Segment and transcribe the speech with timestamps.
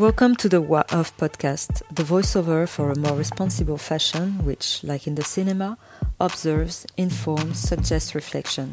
[0.00, 5.06] Welcome to the Wa of podcast, the voiceover for a more responsible fashion, which, like
[5.06, 5.76] in the cinema,
[6.18, 8.72] observes, informs, suggests reflection.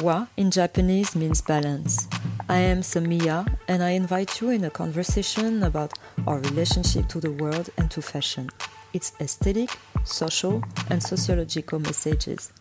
[0.00, 2.08] Wa in Japanese means balance.
[2.48, 5.92] I am Samia, and I invite you in a conversation about
[6.26, 8.50] our relationship to the world and to fashion,
[8.92, 9.70] its aesthetic,
[10.02, 12.52] social, and sociological messages.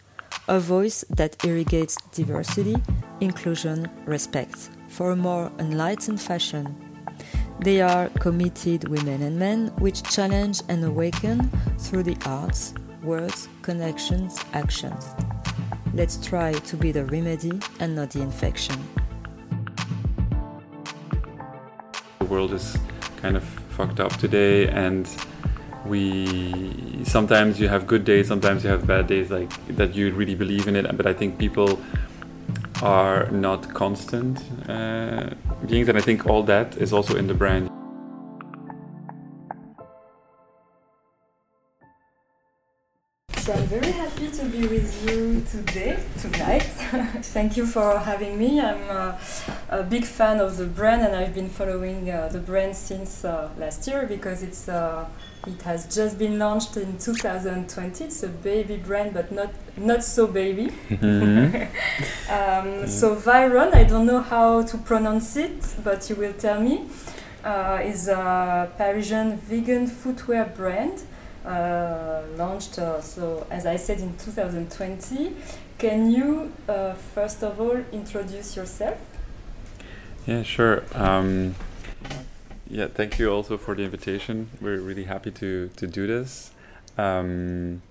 [0.47, 2.75] A voice that irrigates diversity,
[3.21, 6.90] inclusion, respect for a more enlightened fashion.
[7.61, 11.47] They are committed women and men which challenge and awaken
[11.77, 15.05] through the arts, words, connections, actions.
[15.93, 18.75] Let's try to be the remedy and not the infection.
[22.17, 22.79] The world is
[23.17, 23.43] kind of
[23.77, 25.07] fucked up today and
[25.85, 30.35] we sometimes you have good days sometimes you have bad days like that you really
[30.35, 31.79] believe in it but i think people
[32.83, 35.31] are not constant uh,
[35.67, 37.69] beings and i think all that is also in the brand
[43.41, 46.61] So I'm very happy to be with you today, tonight.
[47.33, 48.61] Thank you for having me.
[48.61, 49.17] I'm uh,
[49.69, 53.49] a big fan of the brand, and I've been following uh, the brand since uh,
[53.57, 55.09] last year because it's uh,
[55.47, 58.03] it has just been launched in 2020.
[58.03, 60.65] It's a baby brand, but not not so baby.
[60.91, 66.87] um, so Viron, I don't know how to pronounce it, but you will tell me.
[67.43, 71.01] Uh, is a Parisian vegan footwear brand
[71.45, 75.35] uh, launched, uh, so as I said, in 2020.
[75.79, 78.99] Can you, uh, first of all, introduce yourself?
[80.27, 80.83] Yeah, sure.
[80.93, 81.55] Um,
[82.71, 84.49] yeah, thank you also for the invitation.
[84.61, 86.51] We're really happy to, to do this.
[86.97, 87.81] Um,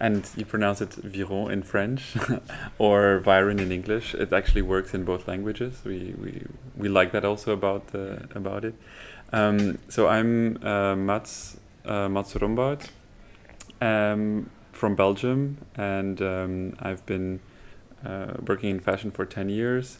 [0.00, 2.14] and you pronounce it Viron in French
[2.78, 4.14] or Viron in English.
[4.14, 5.80] It actually works in both languages.
[5.84, 6.42] We, we,
[6.76, 8.74] we like that also about, uh, about it.
[9.32, 12.88] Um, so I'm uh, Mats uh, Mats Rombaut
[13.80, 17.40] um, from Belgium, and um, I've been
[18.04, 19.98] uh, working in fashion for 10 years.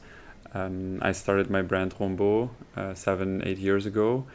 [0.54, 4.26] Um, I started my brand Rombaut uh, seven, eight years ago,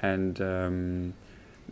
[0.00, 1.14] and um,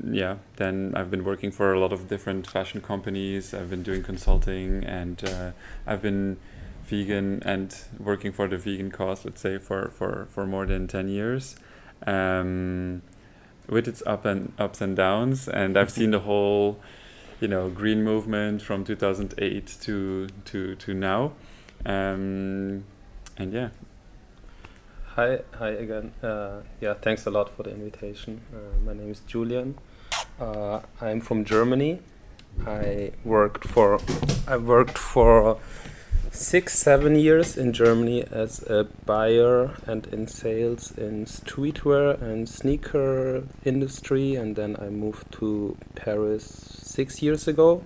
[0.03, 3.53] yeah, then I've been working for a lot of different fashion companies.
[3.53, 5.51] I've been doing consulting, and uh,
[5.87, 6.39] I've been
[6.85, 11.09] vegan and working for the vegan cause, let's say, for, for, for more than 10
[11.09, 11.57] years.
[12.07, 13.03] Um,
[13.69, 16.81] with its up and ups and downs, and I've seen the whole,
[17.41, 21.33] you know, green movement from 2008 to to to now,
[21.87, 22.85] um,
[23.37, 23.69] and yeah.
[25.21, 26.13] Hi, hi again.
[26.23, 28.41] Uh, yeah, thanks a lot for the invitation.
[28.55, 29.77] Uh, my name is Julian.
[30.41, 32.01] Uh, I'm from Germany.
[32.67, 34.01] I worked for
[34.49, 35.59] I worked for
[36.31, 43.43] six, seven years in Germany as a buyer and in sales in streetwear and sneaker
[43.63, 46.47] industry, and then I moved to Paris
[46.83, 47.85] six years ago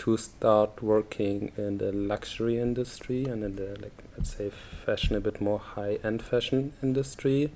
[0.00, 4.50] to start working in the luxury industry and in the like let's say
[4.84, 7.50] fashion a bit more high end fashion industry,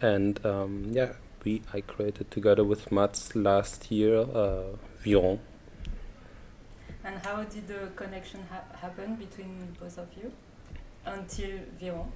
[0.00, 1.12] and um, yeah,
[1.44, 5.38] we I created together with Mats last year uh, Viron
[7.06, 10.32] and how did the connection ha happen between both of you
[11.04, 12.08] until Viron?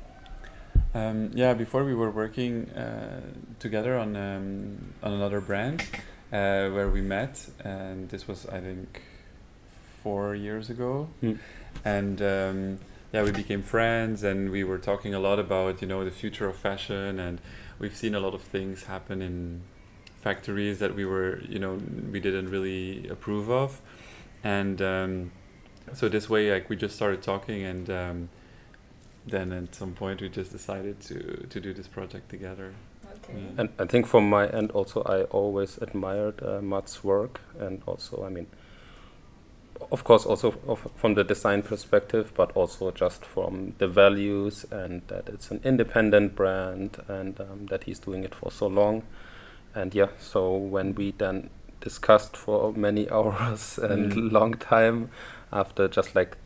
[0.94, 3.20] Um, yeah, before we were working uh,
[3.60, 5.82] together on um, on another brand
[6.32, 9.02] uh, where we met, and this was I think
[10.02, 11.38] four years ago, mm.
[11.84, 12.78] and um,
[13.12, 16.48] yeah, we became friends, and we were talking a lot about you know the future
[16.48, 17.40] of fashion, and
[17.78, 19.62] we've seen a lot of things happen in
[20.20, 21.78] factories that we were you know
[22.12, 23.80] we didn't really approve of,
[24.44, 25.32] and um,
[25.94, 28.28] so this way like we just started talking and um,
[29.26, 32.72] then at some point we just decided to to do this project together
[33.06, 33.34] okay.
[33.34, 33.60] yeah.
[33.60, 38.24] and i think from my end also i always admired uh, Mats' work and also
[38.24, 38.46] i mean
[39.92, 40.50] of course also
[40.96, 46.34] from the design perspective but also just from the values and that it's an independent
[46.36, 49.02] brand and um, that he's doing it for so long
[49.74, 51.50] and yeah so when we then
[51.80, 54.32] discussed for many hours and Mm.
[54.32, 55.10] long time
[55.52, 56.36] after just like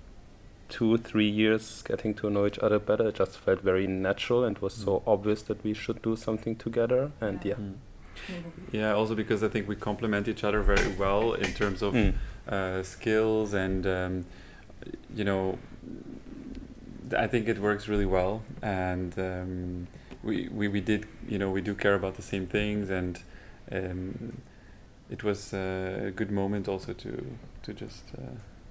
[0.70, 4.58] two three years getting to know each other better it just felt very natural and
[4.58, 7.74] was so obvious that we should do something together and yeah Mm.
[8.72, 12.14] yeah also because i think we complement each other very well in terms of Mm.
[12.48, 14.24] Uh, skills and um,
[15.14, 15.58] you know
[17.16, 18.42] i think it works really well.
[18.62, 19.86] And um,
[20.22, 23.20] we, we we did you know we do care about the same things and
[23.70, 24.38] um,
[25.10, 27.26] it was uh, a good moment also to
[27.62, 28.20] to just uh,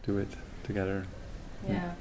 [0.03, 0.29] do it
[0.63, 1.05] together.
[1.67, 1.93] Yeah,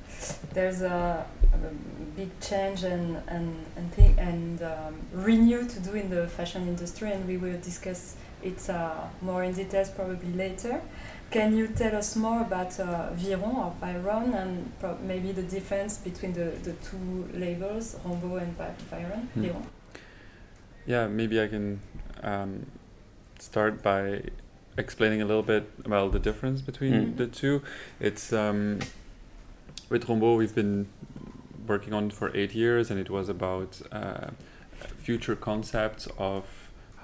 [0.55, 6.11] there's a, a big change and and and thing and um, renew to do in
[6.11, 10.81] the fashion industry, and we will discuss it uh, more in details probably later.
[11.33, 14.71] Can you tell us more about uh, Viron or Viron and
[15.03, 18.55] maybe the difference between the, the two labels, Rombaut and
[18.91, 19.27] Viron?
[19.29, 19.45] Hmm.
[19.45, 19.67] Viron?
[20.85, 21.81] Yeah, maybe I can
[22.23, 22.67] um,
[23.39, 24.25] start by
[24.77, 27.17] explaining a little bit about the difference between mm.
[27.17, 27.63] the two.
[27.99, 28.81] It's um,
[29.89, 30.89] with Rombaut we've been
[31.67, 34.31] working on for eight years, and it was about uh,
[34.99, 36.45] future concepts of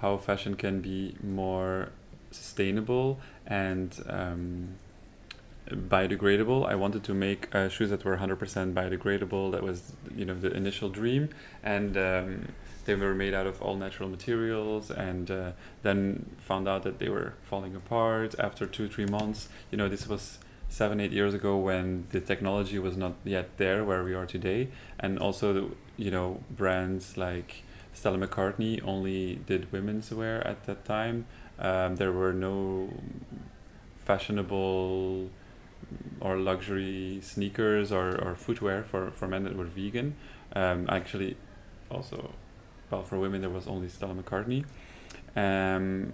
[0.01, 1.91] how fashion can be more
[2.31, 4.69] sustainable and um,
[5.71, 6.69] biodegradable.
[6.69, 8.39] I wanted to make uh, shoes that were 100%
[8.75, 9.53] biodegradable.
[9.53, 11.31] That was, you know, the initial dream,
[11.62, 12.49] and um,
[12.85, 14.91] they were made out of all natural materials.
[14.91, 15.53] And uh,
[15.83, 19.49] then found out that they were falling apart after two, three months.
[19.71, 23.85] You know, this was seven, eight years ago when the technology was not yet there
[23.85, 24.69] where we are today,
[25.00, 27.62] and also, you know, brands like
[27.95, 31.27] Stella McCartney only did women's wear at that time.
[31.59, 32.93] Um, there were no
[34.05, 35.31] fashionable
[36.21, 40.15] or luxury sneakers or, or footwear for, for men that were vegan.
[40.55, 41.37] Um, actually,
[41.91, 42.33] also,
[42.91, 44.65] well, for women, there was only Stella McCartney.
[45.37, 46.13] Um,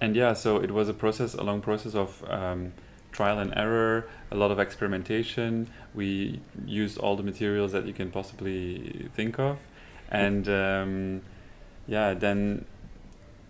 [0.00, 2.72] and yeah, so it was a process, a long process of um,
[3.12, 5.70] trial and error, a lot of experimentation.
[5.94, 9.58] We used all the materials that you can possibly think of.
[10.10, 11.22] And um,
[11.86, 12.66] yeah, then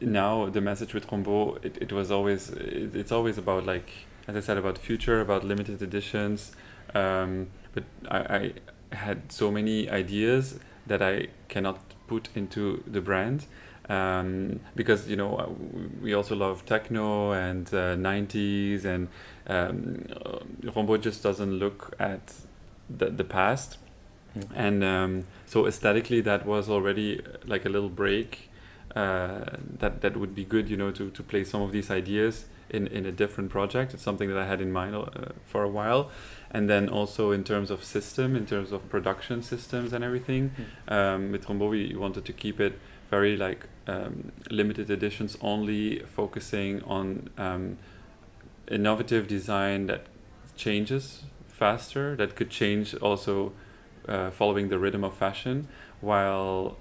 [0.04, 3.90] now the message with Rombaut, it, it was always it, it's always about like
[4.26, 6.52] as I said about future, about limited editions.
[6.94, 8.52] Um, but I,
[8.92, 13.46] I had so many ideas that I cannot put into the brand
[13.88, 15.48] um, because you know uh,
[16.00, 19.08] we also love techno and uh, 90s and
[19.46, 20.04] um,
[20.62, 22.34] Rombaut just doesn't look at
[22.88, 23.78] the, the past
[24.36, 24.44] mm.
[24.54, 28.50] and um, so aesthetically that was already like a little break
[28.94, 32.46] uh, that that would be good, you know, to, to play some of these ideas
[32.70, 33.94] in, in a different project.
[33.94, 35.08] It's something that I had in mind uh,
[35.44, 36.10] for a while,
[36.50, 40.52] and then also in terms of system, in terms of production systems and everything.
[40.88, 40.92] Mm.
[40.92, 42.78] Um, with Rombaut, we wanted to keep it
[43.10, 47.78] very like um, limited editions only, focusing on um,
[48.68, 50.06] innovative design that
[50.56, 53.52] changes faster, that could change also
[54.08, 55.68] uh, following the rhythm of fashion,
[56.00, 56.76] while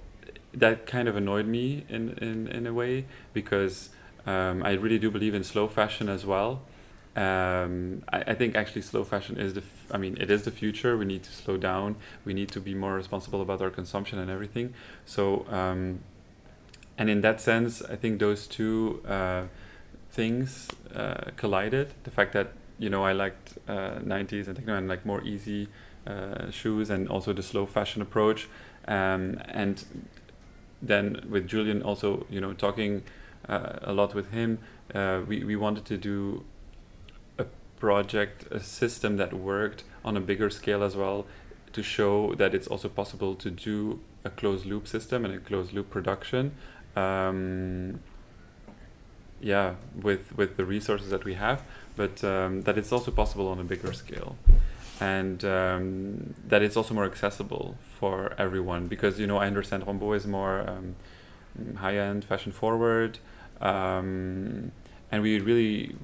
[0.54, 3.90] that kind of annoyed me in, in, in a way because
[4.26, 6.62] um, I really do believe in slow fashion as well.
[7.16, 10.52] Um, I, I think actually slow fashion is the f- I mean it is the
[10.52, 10.98] future.
[10.98, 11.96] We need to slow down.
[12.26, 14.74] We need to be more responsible about our consumption and everything.
[15.06, 16.00] So um,
[16.98, 19.44] and in that sense, I think those two uh,
[20.12, 21.94] things uh, collided.
[22.04, 25.68] The fact that you know I liked uh, 90s and techno and like more easy
[26.08, 28.48] uh, shoes and also the slow fashion approach
[28.88, 29.86] um, and
[30.84, 33.04] then with Julian also, you know, talking
[33.48, 34.60] uh, a lot with him,
[34.94, 36.44] uh, we, we wanted to do
[37.38, 37.46] a
[37.80, 41.26] project, a system that worked on a bigger scale as well
[41.72, 45.74] to show that it's also possible to do a closed loop system and a closed
[45.74, 46.52] loop production.
[46.96, 48.02] Um,
[49.42, 51.64] yeah, with with the resources that we have,
[51.98, 54.38] but um, that it's also possible on a bigger scale
[55.00, 60.16] and um, that it's also more accessible for everyone because you know I understand Rombaut
[60.16, 60.96] is more um,
[61.76, 63.20] high end, fashion forward,
[63.62, 64.72] um,
[65.12, 65.96] and we really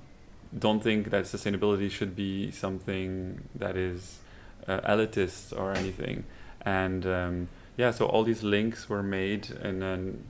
[0.57, 4.19] don't think that sustainability should be something that is
[4.67, 6.25] uh, elitist or anything.
[6.61, 10.23] And um, yeah, so all these links were made and then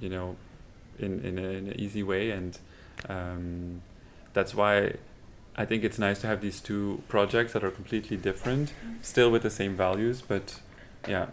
[0.00, 0.36] you know
[0.98, 2.58] in in, a, in an easy way, and
[3.08, 3.82] um,
[4.32, 4.94] that's why
[5.56, 9.42] I think it's nice to have these two projects that are completely different, still with
[9.42, 10.60] the same values, but
[11.06, 11.26] yeah,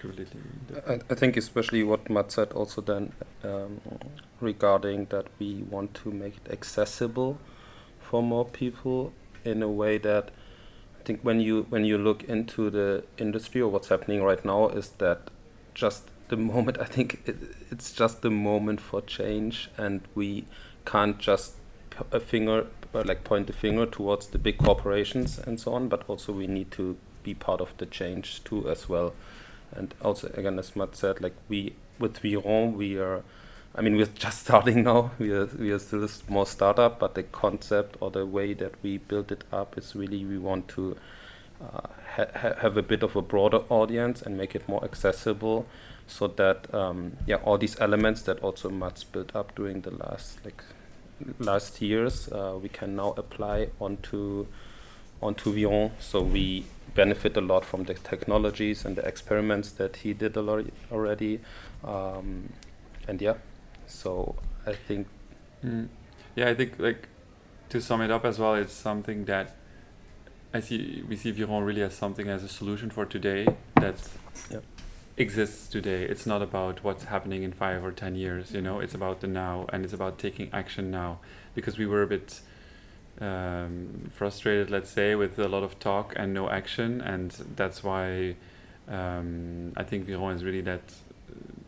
[0.00, 1.02] completely different.
[1.08, 3.80] I, I think especially what Mats said also then um,
[4.40, 7.38] regarding that we want to make it accessible
[8.00, 9.12] for more people
[9.44, 10.30] in a way that
[11.00, 14.68] I think when you when you look into the industry or what's happening right now
[14.68, 15.30] is that
[15.74, 17.36] just the moment I think it,
[17.70, 20.46] it's just the moment for change and we
[20.84, 21.56] can't just
[22.12, 26.32] a finger like point the finger towards the big corporations and so on, but also
[26.32, 29.14] we need to be part of the change too as well.
[29.72, 33.22] And also again, as Mats said, like we with Viron, we are.
[33.74, 35.12] I mean, we're just starting now.
[35.18, 38.74] We are we are still a small startup, but the concept or the way that
[38.82, 40.96] we build it up is really we want to
[41.62, 45.66] uh, ha- have a bit of a broader audience and make it more accessible,
[46.06, 50.44] so that um, yeah, all these elements that also Mats built up during the last
[50.44, 50.62] like
[51.38, 54.46] last years uh, we can now apply onto
[55.20, 55.92] onto Viron.
[56.00, 56.64] So we
[56.94, 61.40] benefit a lot from the technologies and the experiments that he did a lot already.
[61.84, 62.52] Um,
[63.08, 63.34] and yeah,
[63.86, 64.36] so
[64.66, 65.06] I think.
[65.64, 65.88] Mm.
[66.34, 67.08] Yeah, I think like
[67.68, 69.56] to sum it up as well, it's something that
[70.54, 73.96] I see we see Viron really as something as a solution for today that
[74.50, 74.64] yep.
[75.16, 76.04] Exists today.
[76.04, 78.52] It's not about what's happening in five or ten years.
[78.52, 81.18] You know, it's about the now and it's about taking action now.
[81.54, 82.40] Because we were a bit
[83.20, 88.36] um, frustrated, let's say, with a lot of talk and no action, and that's why
[88.88, 90.94] um, I think Viron is really that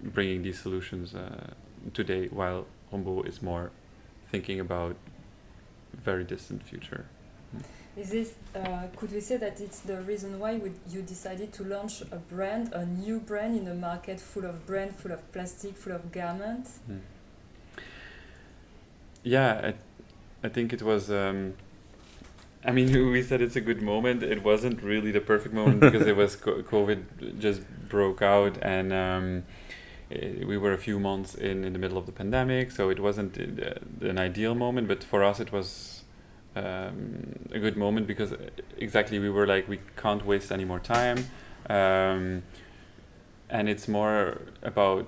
[0.03, 1.51] bringing these solutions uh,
[1.93, 3.71] today, while Rombaut is more
[4.31, 4.97] thinking about
[5.93, 7.07] very distant future.
[7.97, 10.61] Is this, uh, could we say that it's the reason why
[10.91, 14.97] you decided to launch a brand, a new brand in a market full of brand,
[14.97, 16.81] full of plastic, full of garments?
[16.91, 17.01] Mm.
[19.23, 19.73] Yeah,
[20.43, 21.09] I, I think it was.
[21.09, 21.55] Um,
[22.65, 24.25] I mean, we said it's a good moment.
[24.25, 29.45] It wasn't really the perfect moment because it was COVID just broke out, and um,
[30.11, 33.39] we were a few months in in the middle of the pandemic, so it wasn't
[33.39, 34.89] uh, an ideal moment.
[34.89, 35.94] But for us, it was
[36.57, 38.33] um, a good moment because
[38.79, 41.27] exactly we were like we can't waste any more time.
[41.69, 42.43] Um,
[43.49, 45.07] and it's more about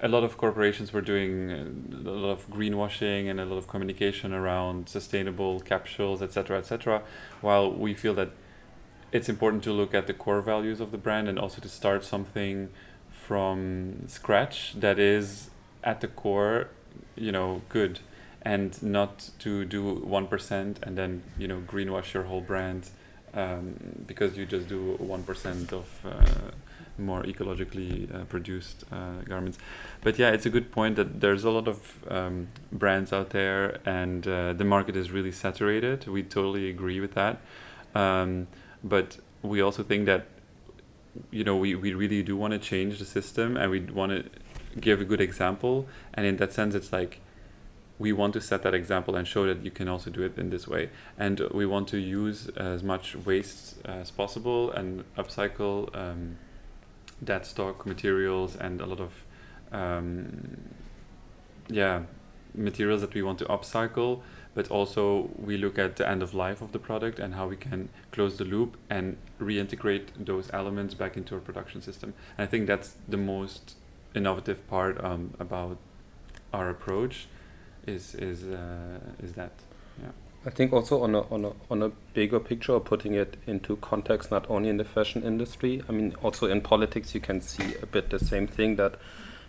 [0.00, 3.66] a lot of corporations were doing uh, a lot of greenwashing and a lot of
[3.66, 7.02] communication around sustainable capsules etc etc
[7.40, 8.30] while we feel that
[9.10, 12.04] it's important to look at the core values of the brand and also to start
[12.04, 12.68] something
[13.10, 15.50] from scratch that is
[15.82, 16.68] at the core
[17.16, 17.98] you know good
[18.42, 22.90] and not to do 1% and then you know greenwash your whole brand
[23.34, 23.74] um,
[24.06, 26.50] because you just do 1% of uh,
[26.98, 29.58] more ecologically uh, produced uh, garments.
[30.02, 33.80] But yeah it's a good point that there's a lot of um, brands out there
[33.84, 36.06] and uh, the market is really saturated.
[36.06, 37.40] We totally agree with that.
[37.94, 38.46] Um,
[38.82, 40.26] but we also think that
[41.30, 44.80] you know we, we really do want to change the system and we want to
[44.80, 45.86] give a good example.
[46.14, 47.20] And in that sense it's like
[47.98, 50.50] we want to set that example and show that you can also do it in
[50.50, 50.90] this way.
[51.18, 56.38] And we want to use as much waste as possible and upcycle um,
[57.20, 59.24] that stock materials and a lot of
[59.72, 60.58] um,
[61.68, 62.02] yeah
[62.54, 64.22] materials that we want to upcycle.
[64.54, 67.56] But also we look at the end of life of the product and how we
[67.56, 72.14] can close the loop and reintegrate those elements back into our production system.
[72.36, 73.76] And I think that's the most
[74.14, 75.78] innovative part um, about
[76.52, 77.28] our approach
[77.88, 79.52] is is uh, is that.
[80.00, 80.10] Yeah.
[80.46, 84.30] I think also on a on a on a bigger picture, putting it into context,
[84.30, 85.82] not only in the fashion industry.
[85.88, 88.94] I mean, also in politics, you can see a bit the same thing that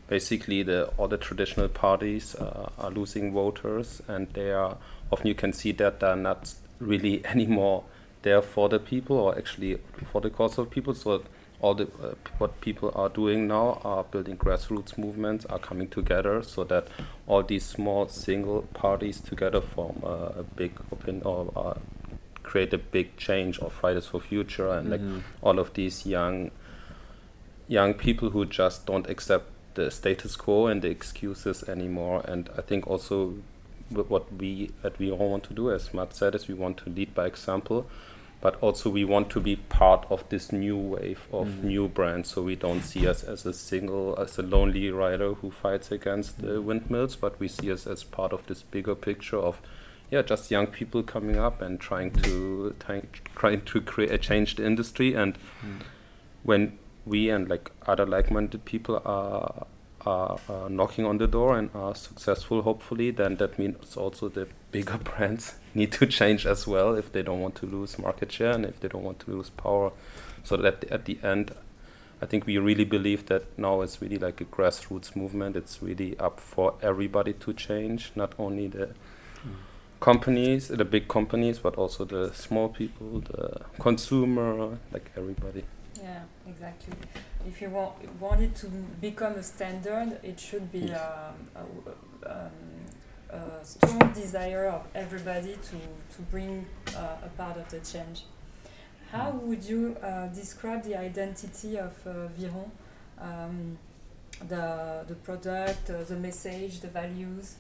[0.08, 4.78] basically the all the traditional parties uh, are losing voters, and they are
[5.12, 7.84] often you can see that they're not really anymore
[8.22, 9.78] there for the people or actually
[10.12, 10.94] for the cause of people.
[10.94, 11.24] So
[11.62, 16.42] all the uh, what people are doing now are building grassroots movements are coming together
[16.42, 16.88] so that
[17.28, 21.74] all these small single parties together form uh, a big open or uh,
[22.44, 25.16] create a big change of Fridays for Future and mm-hmm.
[25.16, 26.52] like all of these young
[27.68, 32.62] young people who just don't accept the status quo and the excuses anymore and I
[32.62, 33.36] think also
[33.90, 36.90] what we at we all want to do as Mats said is we want to
[36.90, 37.88] lead by example
[38.42, 41.64] but also we want to be part of this new wave of mm.
[41.64, 45.52] new brands so we don't see us as a single as a lonely rider who
[45.52, 49.62] fights against the windmills but we see us as part of this bigger picture of
[50.10, 52.74] yeah just young people coming up and trying to
[53.36, 55.82] trying to create change the industry and mm.
[56.44, 59.68] when we and like other like-minded people are
[60.06, 64.48] are, are knocking on the door and are successful hopefully then that means also the
[64.72, 68.52] bigger brands need to change as well if they don't want to lose market share
[68.52, 69.92] and if they don't want to lose power.
[70.44, 71.54] So that at the end,
[72.22, 75.56] I think we really believe that now it's really like a grassroots movement.
[75.56, 79.54] It's really up for everybody to change, not only the mm.
[80.02, 85.64] companies, the big companies, but also the small people, the consumer, like everybody.
[86.02, 86.94] Yeah, exactly.
[87.48, 91.00] If you want, want it to become a standard, it should be yes.
[91.56, 91.66] um,
[92.26, 92.52] um,
[93.30, 95.78] a strong desire of everybody to,
[96.16, 98.24] to bring uh, a part of the change.
[99.12, 99.48] How hmm.
[99.50, 102.70] would you uh, describe the identity of uh, Viron?
[103.20, 103.78] Um,
[104.48, 107.56] the, the product, uh, the message, the values?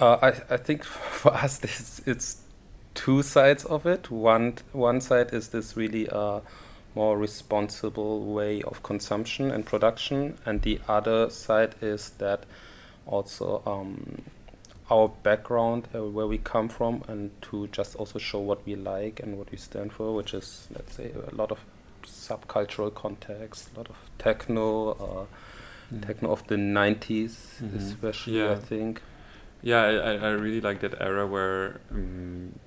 [0.00, 0.84] Uh, I, I think
[1.20, 2.42] for us, this, it's
[2.94, 4.10] two sides of it.
[4.10, 6.40] One, one side is this really uh,
[6.94, 12.44] more responsible way of consumption and production, and the other side is that
[13.08, 14.22] also um,
[14.90, 19.20] our background, uh, where we come from, and to just also show what we like
[19.20, 21.58] and what we stand for, which is, let's say, a lot of
[22.04, 26.06] subcultural context, a lot of techno, uh, mm.
[26.06, 27.76] techno of the 90s, mm-hmm.
[27.76, 28.52] especially, yeah.
[28.52, 29.02] I think.
[29.62, 32.58] Yeah, I, I really like that era where um,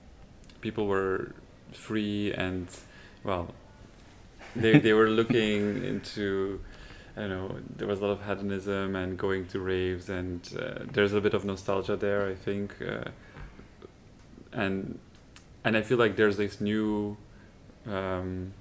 [0.59, 1.33] people were
[1.71, 2.67] free and,
[3.23, 3.53] well,
[4.55, 6.59] they, they were looking into
[7.15, 10.85] I don't know, there was a lot of hedonism and going to raves, and uh,
[10.91, 13.09] there's a bit of nostalgia there, I think, uh,
[14.53, 14.99] and
[15.63, 17.17] and I feel like there's this new
[17.85, 18.53] um,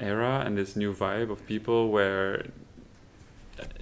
[0.00, 2.46] era and this new vibe of people where,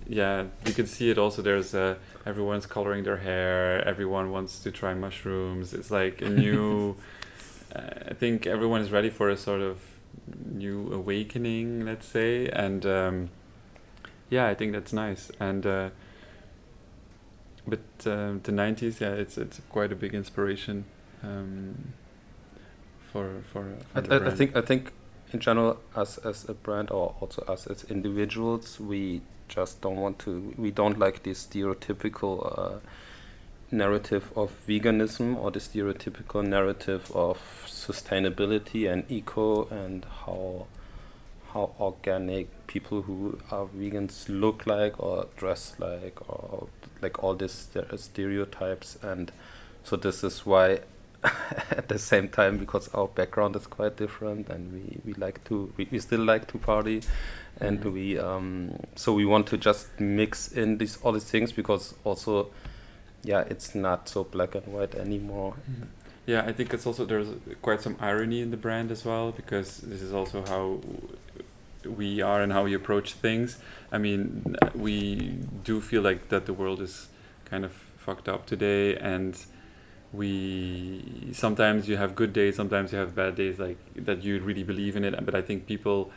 [0.07, 1.41] yeah, you can see it also.
[1.41, 1.97] There's uh,
[2.27, 5.73] everyone's coloring their hair, everyone wants to try mushrooms.
[5.73, 6.97] It's like a new.
[7.75, 9.79] I think everyone is ready for a sort of
[10.45, 13.31] new awakening, let's say, and um,
[14.29, 15.31] yeah, I think that's nice.
[15.41, 15.91] And uh,
[17.67, 20.85] but uh, the '90s, yeah, it's it's quite a big inspiration
[21.23, 21.93] um,
[23.13, 23.77] for for.
[23.93, 24.93] for I, I, I think I think
[25.33, 30.19] in general, us as a brand or also us as individuals, we just don't want
[30.21, 30.55] to.
[30.57, 32.59] We don't like this stereotypical.
[32.59, 32.79] Uh,
[33.73, 40.67] narrative of veganism or the stereotypical narrative of sustainability and eco and how
[41.53, 46.69] how organic people who are vegans look like or dress like or
[47.03, 49.33] like all these stereotypes and
[49.83, 50.79] so this is why
[51.71, 55.73] at the same time because our background is quite different and we, we like to
[55.77, 57.03] we, we still like to party
[57.61, 57.93] and mm -hmm.
[57.93, 62.51] we um so we want to just mix in these all these things because also
[63.23, 65.55] yeah, it's not so black and white anymore.
[65.71, 65.85] Mm-hmm.
[66.27, 67.29] Yeah, I think it's also there's
[67.61, 70.81] quite some irony in the brand as well because this is also how
[71.85, 73.59] we are and how we approach things.
[73.91, 77.09] I mean, we do feel like that the world is
[77.47, 79.45] kind of fucked up today and
[80.13, 84.65] we sometimes you have good days sometimes you have bad days like that you really
[84.65, 86.11] believe in it but i think people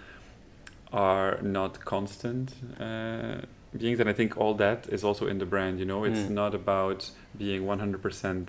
[0.92, 3.38] are not constant uh,
[3.78, 6.04] beings and i think all that is also in the brand you know?
[6.04, 6.30] It's mm.
[6.30, 8.48] not about being 100%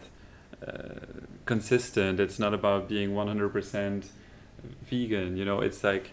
[0.67, 0.71] uh,
[1.47, 2.21] consistent.
[2.21, 4.07] It's not about being 100%
[4.83, 5.61] vegan you know?
[5.61, 6.11] It's like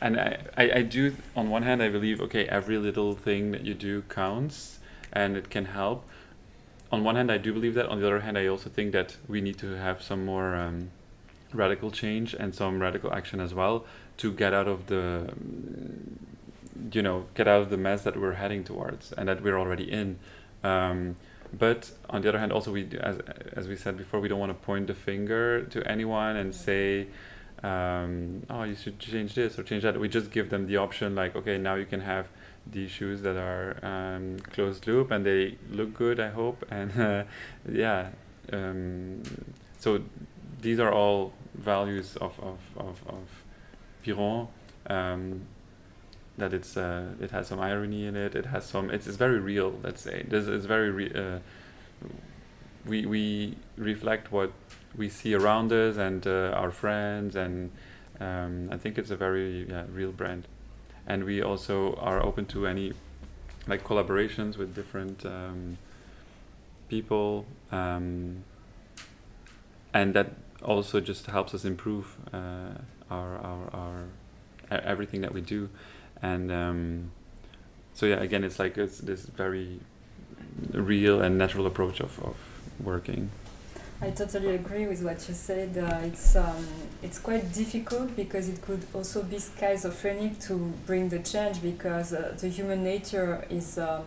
[0.00, 3.64] and I, I, I do on one hand i believe okay every little thing that
[3.64, 4.80] you do counts
[5.12, 6.04] and it can help.
[6.92, 7.86] On one hand i do believe that.
[7.86, 10.90] On the other hand i also think that we need to have some more um,
[11.52, 13.84] radical change and some radical action as well
[14.16, 15.32] to get out of the
[16.92, 19.90] you know get out of the mess that we're heading towards and that we're already
[19.90, 20.18] in.
[20.62, 21.16] Um,
[21.52, 23.18] but on the other hand also we as,
[23.54, 27.08] as we said before we don't want to point the finger to anyone and say
[27.62, 29.98] um, oh you should change this or change that.
[29.98, 32.28] We just give them the option like okay now you can have
[32.66, 36.64] these shoes that are um, closed loop and they look good i hope.
[36.70, 37.24] And uh,
[37.68, 38.10] yeah
[38.52, 39.22] um,
[39.78, 40.00] so
[40.60, 43.26] these are all values of of of, of
[44.04, 44.48] Viron
[44.88, 45.42] um,
[46.40, 48.34] that it's uh, it has some irony in it.
[48.34, 48.90] It has some.
[48.90, 49.78] It's, it's very real.
[49.82, 50.90] Let's say this is very.
[50.90, 51.38] Re- uh,
[52.84, 54.52] we we reflect what
[54.96, 57.70] we see around us and uh, our friends, and
[58.18, 60.48] um, I think it's a very yeah, real brand.
[61.06, 62.92] And we also are open to any
[63.66, 65.78] like collaborations with different um,
[66.88, 68.44] people, um,
[69.94, 72.72] and that also just helps us improve uh,
[73.10, 74.04] our our our
[74.70, 75.68] everything that we do
[76.22, 77.10] and um,
[77.94, 79.80] so yeah again it's like it's this very
[80.72, 82.36] real and natural approach of, of
[82.82, 83.30] working
[84.02, 85.76] I totally agree with what you said.
[85.76, 86.66] Uh, it's um,
[87.02, 92.34] it's quite difficult because it could also be schizophrenic to bring the change because uh,
[92.40, 94.02] the human nature is uh,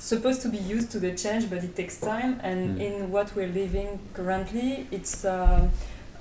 [0.00, 2.40] supposed to be used to the change, but it takes time.
[2.42, 2.82] And mm.
[2.82, 5.68] in what we're living currently, it's um, uh,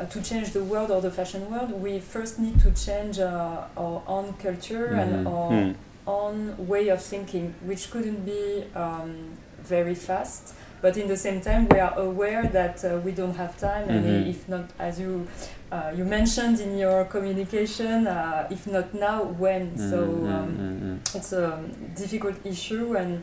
[0.05, 4.01] to change the world or the fashion world, we first need to change uh, our
[4.07, 4.99] own culture mm.
[4.99, 5.75] and our mm.
[6.07, 10.53] own way of thinking, which couldn't be um, very fast.
[10.81, 13.89] But in the same time, we are aware that uh, we don't have time, mm
[13.89, 13.97] -hmm.
[13.97, 14.29] and mm-hmm.
[14.29, 15.27] if not, as you
[15.71, 19.61] uh, you mentioned in your communication, uh, if not now, when?
[19.61, 19.89] Mm -hmm.
[19.89, 21.17] So um, -hmm.
[21.17, 21.59] it's a
[21.95, 23.21] difficult issue and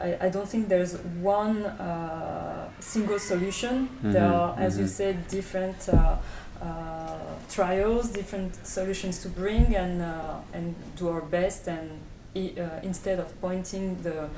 [0.00, 3.88] I, I don't think there's one uh, single solution.
[3.88, 4.82] Mm-hmm, there are, as mm-hmm.
[4.82, 6.16] you said, different uh,
[6.62, 7.18] uh,
[7.50, 11.68] trials, different solutions to bring, and uh, and do our best.
[11.68, 12.00] And
[12.36, 14.28] uh, instead of pointing the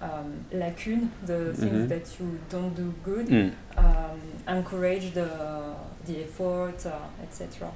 [0.00, 1.88] um, lacune, the things mm-hmm.
[1.88, 3.52] that you don't do good, mm.
[3.76, 5.74] um, encourage the
[6.06, 7.70] the effort, uh, etc.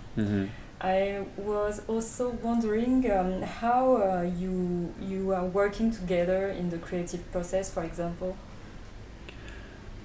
[0.80, 7.30] I was also wondering um, how uh, you you are working together in the creative
[7.32, 8.36] process, for example.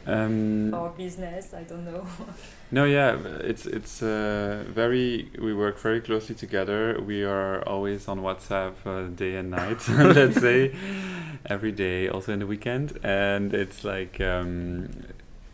[0.10, 1.54] Um, or business?
[1.54, 2.06] I don't know.
[2.72, 5.30] no, yeah, it's it's uh, very.
[5.40, 7.00] We work very closely together.
[7.00, 9.88] We are always on WhatsApp uh, day and night.
[9.90, 10.76] let's say
[11.46, 14.90] every day, also in the weekend, and it's like, um,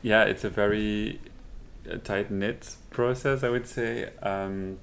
[0.02, 1.20] yeah, it's a very
[1.92, 3.44] uh, tight knit process.
[3.44, 4.10] I would say.
[4.22, 4.78] Um,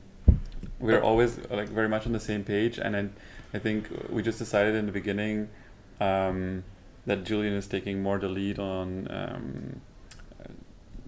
[0.78, 3.08] we're always like very much on the same page, and I,
[3.54, 5.48] I think we just decided in the beginning
[6.00, 6.64] um,
[7.06, 9.80] that Julian is taking more the lead on um,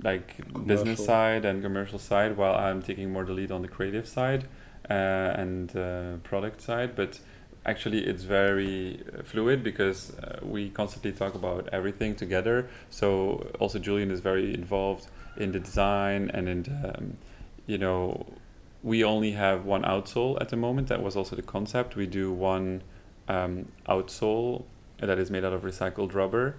[0.02, 0.66] like commercial.
[0.66, 4.46] business side and commercial side, while I'm taking more the lead on the creative side
[4.90, 6.94] uh, and uh, product side.
[6.94, 7.20] But
[7.64, 12.68] actually, it's very uh, fluid because uh, we constantly talk about everything together.
[12.90, 17.16] So also Julian is very involved in the design and in the, um,
[17.66, 18.26] you know
[18.84, 20.88] we only have one outsole at the moment.
[20.88, 21.96] That was also the concept.
[21.96, 22.82] We do one
[23.28, 24.64] um, outsole
[24.98, 26.56] that is made out of recycled rubber,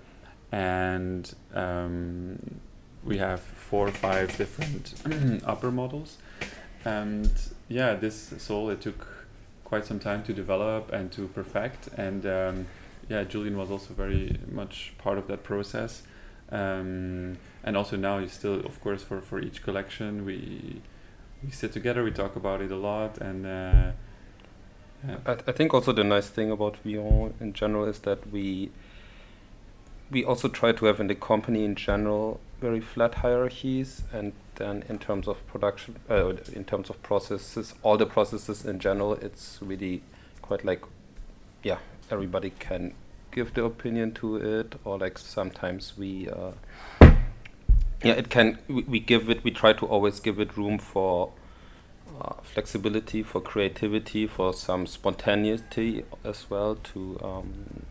[0.52, 2.60] and um,
[3.04, 6.18] we have four or five different upper models.
[6.84, 7.32] And
[7.68, 9.08] yeah, this sole it took
[9.64, 11.88] quite some time to develop and to perfect.
[11.98, 12.68] And um,
[13.10, 16.04] yeah, Julian was also very much part of that process.
[16.52, 20.82] Um, and also now, you still, of course, for for each collection, we
[21.44, 23.92] we sit together, we talk about it a lot, and uh,
[25.26, 28.72] I, I think also the nice thing about Viron in general is that we
[30.12, 34.84] we also try to have in the company in general very flat hierarchies, and then
[34.88, 39.60] in terms of production, uh, in terms of processes, all the processes in general, it's
[39.62, 40.02] really
[40.42, 40.84] quite like,
[41.64, 42.94] yeah, everybody can
[43.32, 46.30] give their opinion to it, or like sometimes we.
[46.30, 46.52] Uh,
[48.04, 48.60] yeah, it can.
[48.68, 49.44] We, we give it.
[49.44, 51.32] We try to always give it room for
[52.22, 56.76] uh, flexibility, for creativity, for some spontaneity as well.
[56.76, 57.86] To um,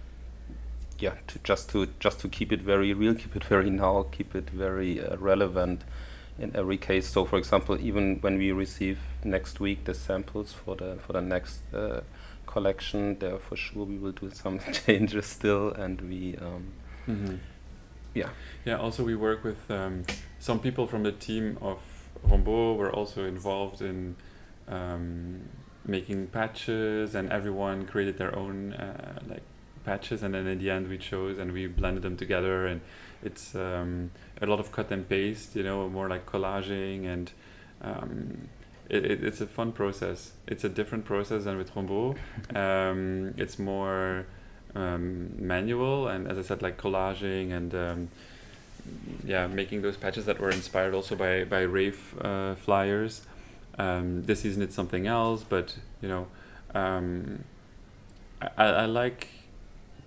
[0.99, 4.35] yeah, to just to just to keep it very real, keep it very now, keep
[4.35, 5.83] it very uh, relevant
[6.39, 7.09] in every case.
[7.09, 11.23] So, for example, even when we receive next week the samples for the for the
[11.23, 12.01] next uh,
[12.47, 16.37] collection, there for sure we will do some changes still, and we.
[16.37, 16.73] Um,
[17.09, 17.37] mm-hmm
[18.15, 18.29] yeah.
[18.65, 18.79] Yeah.
[18.79, 20.05] Also, we work with um,
[20.39, 21.81] some people from the team of
[22.25, 22.77] Rombaut.
[22.77, 24.17] We're also involved in
[24.69, 25.49] um,
[25.85, 29.43] making patches, and everyone created their own uh, like
[29.85, 32.81] patches, and then in the end we chose and we blended them together, and
[33.23, 34.11] it's um,
[34.41, 35.57] a lot of cut and paste.
[35.57, 37.33] You know, more like collaging and.
[37.83, 38.49] Um,
[38.91, 40.33] it, it, it's a fun process.
[40.47, 42.19] It's a different process than with Rombaut.
[42.55, 44.27] Um, it's more
[44.75, 48.09] um, manual and as I said like collaging and um,
[49.25, 53.23] yeah making those patches that were inspired also by by rave uh, flyers
[53.79, 56.27] um, this season it's something else but you know
[56.75, 57.45] um,
[58.41, 59.29] I, I like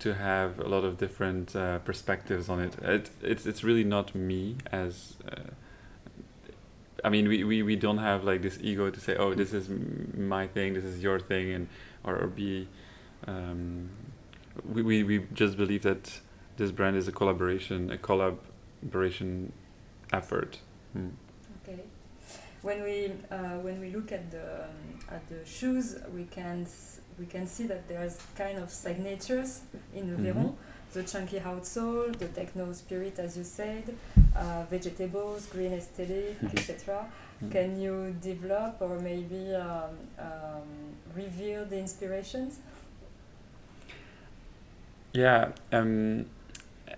[0.00, 2.74] to have a lot of different uh, perspectives on it.
[2.82, 5.50] it it's it's really not me as uh,
[7.04, 9.68] I mean we, we, we don't have like this ego to say oh this is
[9.68, 11.68] my thing this is your thing and
[12.04, 12.68] or, or be
[13.26, 13.90] um,
[14.64, 16.20] we, we, we just believe that
[16.56, 17.98] this brand is a collaboration, a
[18.80, 19.52] collaboration
[20.12, 20.58] effort.
[20.96, 21.12] Mm.
[21.62, 21.80] Okay.
[22.62, 26.66] When we uh, when we look at the um, at the shoes, we can
[27.18, 29.62] we can see that there's kind of signatures
[29.94, 30.54] in the mm -hmm.
[30.92, 33.94] The chunky outsole, the techno spirit, as you said,
[34.34, 36.56] uh, vegetables, green aesthetic, mm-hmm.
[36.56, 37.04] etc.
[37.04, 37.52] Mm-hmm.
[37.52, 40.68] Can you develop or maybe um, um,
[41.14, 42.60] reveal the inspirations?
[45.12, 46.24] Yeah, um,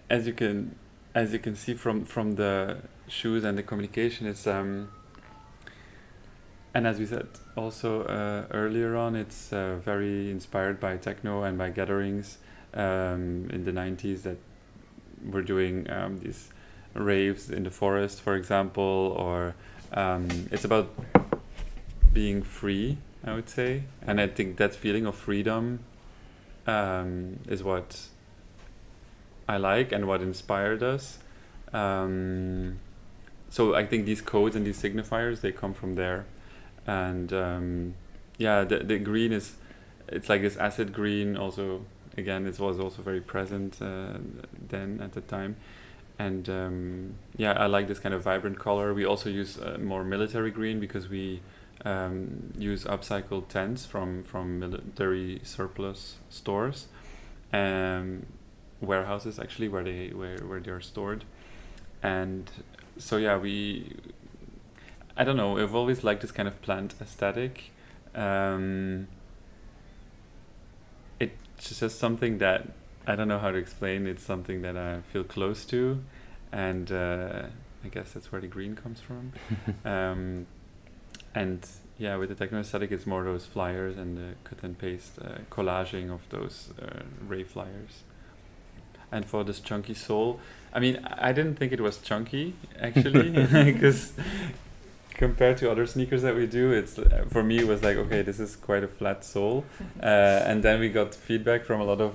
[0.08, 0.76] as you can
[1.14, 4.90] as you can see from from the shoes and the communication, it's um,
[6.72, 11.58] and as we said also uh, earlier on, it's uh, very inspired by techno and
[11.58, 12.38] by gatherings
[12.74, 14.38] um, in the '90s that
[15.24, 16.50] were doing um, these
[16.94, 19.54] raves in the forest, for example, or
[19.92, 20.90] um, it's about
[22.12, 22.98] being free.
[23.22, 25.80] I would say, and I think that feeling of freedom
[26.66, 28.08] um, is what
[29.50, 31.18] I like and what inspired us.
[31.72, 32.78] Um,
[33.48, 36.26] so I think these codes and these signifiers they come from there,
[36.86, 37.94] and um,
[38.38, 39.56] yeah, the the green is
[40.08, 41.36] it's like this acid green.
[41.36, 41.84] Also,
[42.16, 44.18] again, it was also very present uh,
[44.68, 45.56] then at the time,
[46.18, 48.94] and um, yeah, I like this kind of vibrant color.
[48.94, 51.40] We also use uh, more military green because we
[51.84, 56.86] um, use upcycled tents from from military surplus stores,
[57.52, 58.26] um,
[58.80, 61.24] warehouses actually where they where where they are stored,
[62.02, 62.50] and
[62.98, 63.96] so yeah we.
[65.16, 65.58] I don't know.
[65.58, 67.72] I've always liked this kind of plant aesthetic.
[68.14, 69.08] Um,
[71.60, 72.68] it's just something that
[73.06, 74.06] I don't know how to explain.
[74.06, 76.02] It's something that I feel close to,
[76.52, 77.42] and uh,
[77.84, 79.32] I guess that's where the green comes from.
[79.84, 80.46] um,
[81.34, 81.66] and
[81.98, 85.38] yeah, with the techno aesthetic, it's more those flyers and the cut and paste uh,
[85.50, 88.04] collaging of those uh, rave flyers.
[89.12, 90.40] And for this chunky sole,
[90.72, 93.30] I mean, I didn't think it was chunky actually,
[93.72, 94.12] because
[95.14, 98.40] compared to other sneakers that we do, it's for me it was like okay, this
[98.40, 99.64] is quite a flat sole,
[100.02, 100.06] uh,
[100.48, 102.14] and then we got feedback from a lot of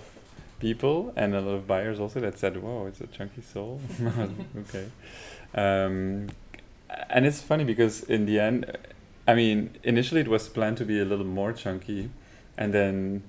[0.60, 3.82] people and a lot of buyers also that said, "Whoa, it's a chunky sole."
[4.64, 4.88] okay,
[5.54, 6.30] um,
[7.10, 8.76] and it's funny because in the end,
[9.28, 12.10] I mean, initially it was planned to be a little more chunky,
[12.58, 13.24] and then.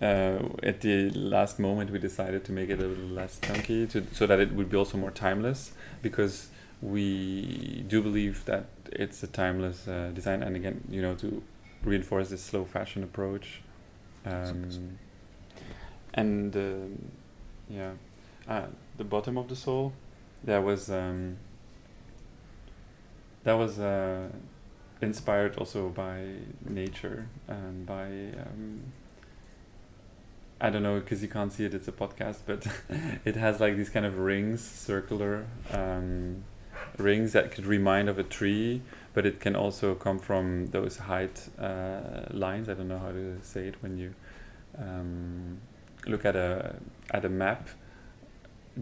[0.00, 4.06] Uh, at the last moment, we decided to make it a little less chunky, to,
[4.12, 5.72] so that it would be also more timeless.
[6.02, 6.48] Because
[6.80, 11.42] we do believe that it's a timeless uh, design, and again, you know, to
[11.84, 13.60] reinforce this slow fashion approach.
[14.24, 14.98] Um,
[16.14, 16.88] and uh,
[17.68, 17.92] yeah,
[18.48, 19.92] uh, the bottom of the sole,
[20.44, 21.36] that was um,
[23.44, 24.28] that was uh,
[25.00, 26.24] inspired also by
[26.66, 28.82] nature and by um,
[30.60, 31.72] I don't know because you can't see it.
[31.72, 32.66] It's a podcast, but
[33.24, 36.44] it has like these kind of rings, circular um,
[36.98, 38.82] rings that could remind of a tree,
[39.14, 42.68] but it can also come from those height uh, lines.
[42.68, 44.14] I don't know how to say it when you
[44.78, 45.58] um,
[46.06, 46.76] look at a
[47.10, 47.68] at a map,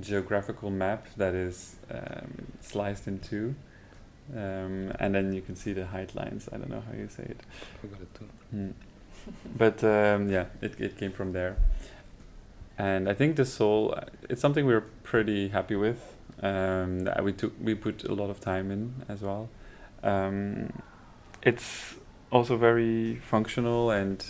[0.01, 3.55] geographical map that is um, sliced in two,
[4.35, 6.49] um, and then you can see the height lines.
[6.53, 7.41] I don't know how you say it.
[7.81, 8.29] Forgot it too.
[8.55, 8.73] Mm.
[9.57, 11.57] But um, yeah, it it came from there,
[12.77, 13.99] and I think the sole.
[14.29, 16.17] It's something we're pretty happy with.
[16.43, 19.49] Um, we took we put a lot of time in as well.
[20.03, 20.73] Um,
[21.43, 21.97] it's
[22.31, 24.25] also very functional and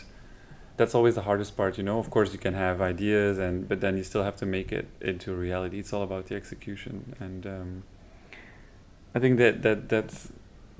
[0.76, 3.80] that's always the hardest part you know of course you can have ideas and but
[3.80, 7.46] then you still have to make it into reality it's all about the execution and
[7.46, 7.82] um,
[9.14, 10.30] i think that that that's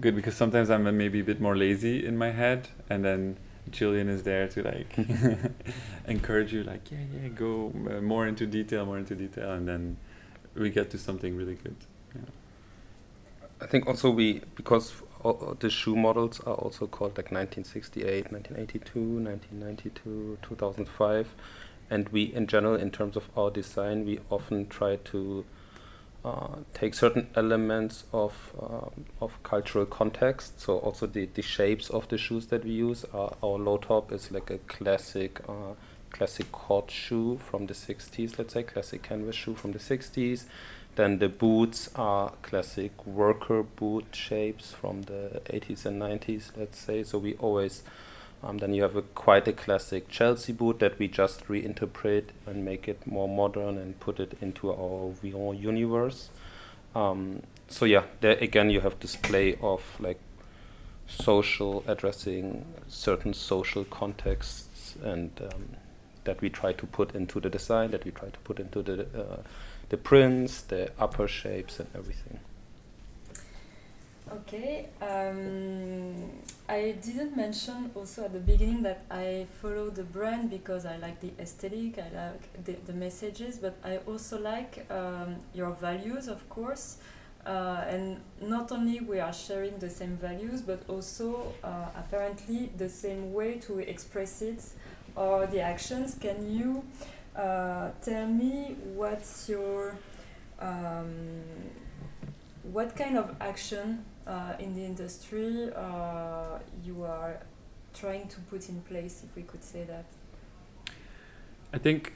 [0.00, 3.36] good because sometimes i'm maybe a bit more lazy in my head and then
[3.70, 4.98] julian is there to like
[6.08, 9.96] encourage you like yeah yeah go uh, more into detail more into detail and then
[10.54, 11.76] we get to something really good
[12.14, 12.22] yeah.
[13.60, 14.94] I think also we because
[15.58, 21.34] the shoe models are also called like 1968, 1982, 1992, 2005,
[21.90, 25.44] and we in general in terms of our design we often try to
[26.28, 30.60] uh, take certain elements of um, of cultural context.
[30.60, 33.04] So also the, the shapes of the shoes that we use.
[33.14, 35.74] Are, our low top is like a classic uh,
[36.10, 38.38] classic court shoe from the 60s.
[38.38, 40.44] Let's say classic canvas shoe from the 60s.
[40.96, 47.04] Then the boots are classic worker boot shapes from the 80s and 90s, let's say.
[47.04, 47.84] So we always,
[48.42, 52.64] um, then you have a quite a classic Chelsea boot that we just reinterpret and
[52.64, 56.30] make it more modern and put it into our Viron universe.
[56.94, 60.20] Um, so yeah, there again you have display of like
[61.08, 65.70] social addressing certain social contexts and um,
[66.24, 69.02] that we try to put into the design, that we try to put into the
[69.18, 69.42] uh,
[69.88, 72.38] the prints, the upper shapes, and everything.
[74.30, 76.30] Okay, um,
[76.68, 81.20] I didn't mention also at the beginning that I follow the brand because I like
[81.20, 86.46] the aesthetic, I like the, the messages, but I also like um, your values, of
[86.50, 86.98] course.
[87.46, 92.88] Uh, and not only we are sharing the same values, but also uh, apparently the
[92.88, 94.62] same way to express it
[95.16, 96.16] or the actions.
[96.20, 96.84] Can you
[97.34, 99.96] uh, tell me what's your
[100.60, 101.42] um,
[102.72, 107.40] what kind of action uh, in the industry uh, you are
[107.94, 110.04] trying to put in place, if we could say that?
[111.72, 112.12] I think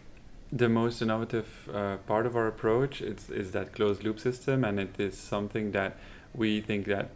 [0.53, 4.79] the most innovative uh, part of our approach is, is that closed loop system, and
[4.79, 5.97] it is something that
[6.35, 7.11] we think that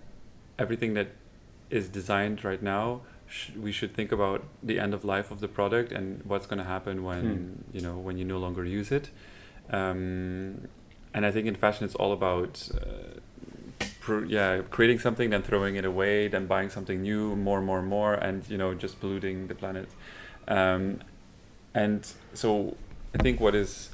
[0.58, 1.08] everything that
[1.70, 5.48] is designed right now sh- we should think about the end of life of the
[5.48, 7.76] product and what's going to happen when hmm.
[7.76, 9.10] you know when you no longer use it.
[9.70, 10.68] Um,
[11.12, 13.35] and I think in fashion it's all about uh, pr-
[14.26, 18.48] yeah creating something then throwing it away then buying something new more more more and
[18.48, 19.88] you know just polluting the planet.
[20.48, 21.00] Um,
[21.74, 22.76] and so
[23.14, 23.90] I think what is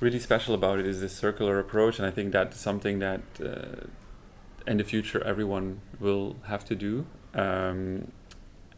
[0.00, 3.86] really special about it is this circular approach, and I think that's something that uh,
[4.66, 7.06] in the future everyone will have to do.
[7.34, 8.12] Um,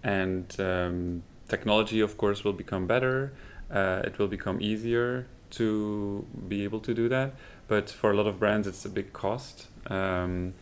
[0.02, 3.32] and um, technology, of course, will become better.
[3.70, 7.34] Uh, it will become easier to be able to do that.
[7.70, 9.68] But for a lot of brands, it's a big cost.
[9.86, 10.54] Um,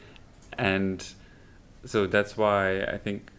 [0.59, 0.99] and
[1.85, 3.31] so that's why I think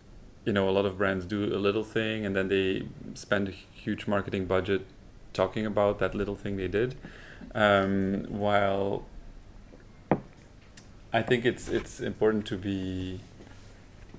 [0.46, 3.52] you know a lot of brands do a little thing and then they spend a
[3.52, 4.86] huge marketing budget
[5.34, 6.96] talking about that little thing they did
[7.54, 9.06] um, while
[11.12, 13.22] I think it's it's important to be,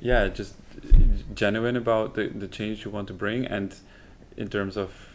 [0.00, 0.54] yeah, just
[1.34, 3.74] genuine about the the change you want to bring, and
[4.36, 5.09] in terms of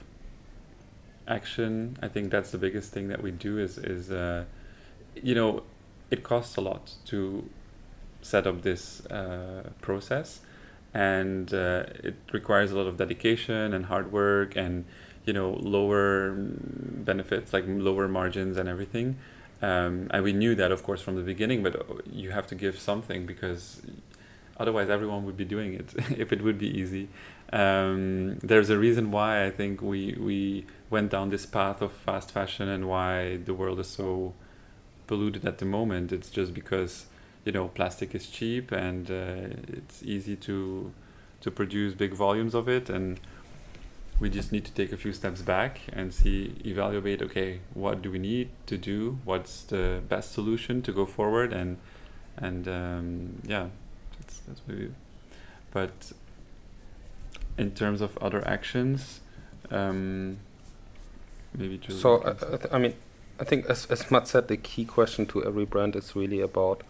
[1.28, 4.46] action, I think that's the biggest thing that we do is is, uh,
[5.22, 5.64] you know,
[6.12, 7.50] it costs a lot to
[8.22, 10.42] set up this uh, process,
[10.94, 14.86] and uh, it requires a lot of dedication and hard work and
[15.26, 19.18] you know lower benefits like lower margins and everything.
[19.62, 22.56] Um, and we knew that of course from the beginning but uh, you have to
[22.56, 23.82] give something because
[24.58, 27.08] otherwise everyone would be doing it if it would be easy.
[27.54, 32.32] Um, there's a reason why i think we we went down this path of fast
[32.32, 34.34] fashion and why the world is so
[35.08, 36.94] polluted at the moment it's just because
[37.44, 40.94] you know plastic is cheap and uh, it's easy to
[41.42, 43.20] to produce big volumes of it and
[44.22, 48.10] we just need to take a few steps back and see evaluate okay what do
[48.10, 49.20] we need to do?
[49.26, 51.52] What's the best solution to go forward?
[51.52, 51.78] And
[52.38, 53.68] and um, yeah
[54.18, 54.92] that's that's we
[55.72, 56.14] but
[57.58, 59.20] in terms of other actions
[59.72, 60.38] um,
[61.58, 62.94] maybe Julie so uh, I, th- I mean
[63.40, 66.84] I think as as Mats said the key question to every brand is really about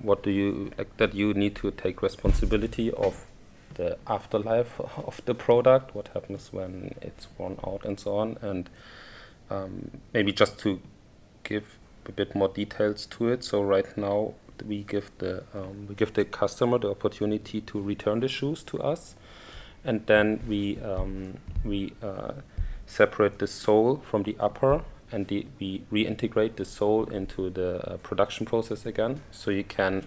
[0.00, 3.26] what do you like that you need to take responsibility of
[3.74, 8.36] the afterlife of the product, what happens when it's worn out, and so on.
[8.40, 8.70] And
[9.50, 10.80] um, maybe just to
[11.42, 13.44] give a bit more details to it.
[13.44, 14.34] So right now
[14.66, 18.80] we give the um, we give the customer the opportunity to return the shoes to
[18.80, 19.14] us,
[19.84, 22.32] and then we um, we uh,
[22.86, 24.82] separate the sole from the upper.
[25.12, 30.04] And the, we reintegrate the sole into the uh, production process again, so you can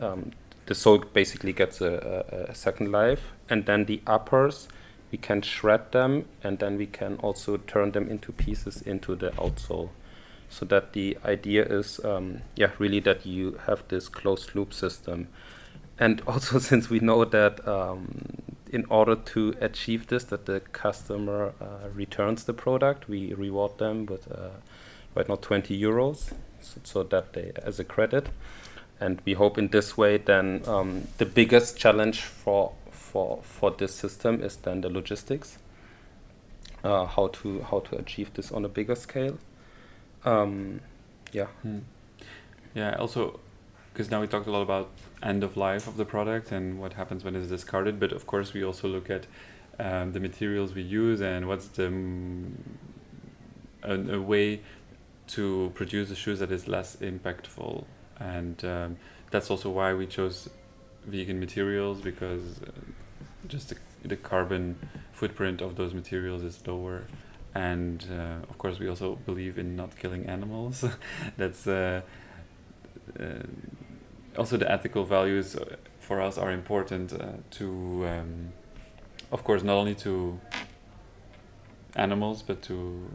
[0.00, 0.30] um,
[0.66, 4.68] the sole basically gets a, a, a, second life, and then the uppers
[5.10, 9.30] we can shred them, and then we can also turn them into pieces into the
[9.32, 9.88] outsole.
[10.50, 15.28] So that the idea is, um, yeah, really that you have this closed loop system,
[15.98, 18.24] and also since we know that um,
[18.72, 24.06] in order to achieve this, that the customer uh, returns the product, we reward them
[24.06, 24.50] with uh,
[25.14, 28.28] right now 20 euros, so, so that they as a credit.
[29.00, 33.94] And we hope in this way then um, the biggest challenge for for for this
[33.94, 35.58] system is then the logistics
[36.84, 39.38] uh, how to how to achieve this on a bigger scale.
[40.24, 40.80] Um,
[41.32, 41.46] yeah.
[41.62, 41.78] Hmm.
[42.74, 43.40] yeah also
[43.92, 44.90] because now we talked a lot about
[45.22, 48.52] end of life of the product and what happens when it's discarded but of course
[48.52, 49.26] we also look at
[49.80, 51.86] um, the materials we use and what's the
[53.82, 54.60] a, a way
[55.28, 57.84] to produce the shoes that is less impactful.
[58.18, 58.96] And um,
[59.30, 60.48] that's also why we chose
[61.04, 62.70] vegan materials because uh,
[63.46, 64.78] just the, the, carbon
[65.12, 67.04] footprint of those materials is lower.
[67.54, 70.84] And uh, of course we also believe in not killing animals.
[71.36, 72.02] That's uh,
[73.18, 73.24] uh,
[74.36, 78.52] also the ethical values uh, for us are important uh, to um,
[79.32, 80.40] of course not only to
[81.96, 83.08] animals but to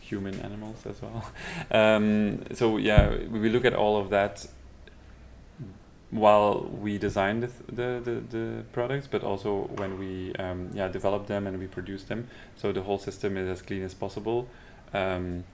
[0.00, 1.30] human animals as well.
[1.70, 4.46] Um, so yeah, we look at all of that
[6.10, 11.26] while we design the, the, the, the products, but also when we um, yeah develop
[11.26, 12.28] them and we produce them.
[12.56, 14.48] So the whole system is as clean as possible.
[14.94, 15.44] Um,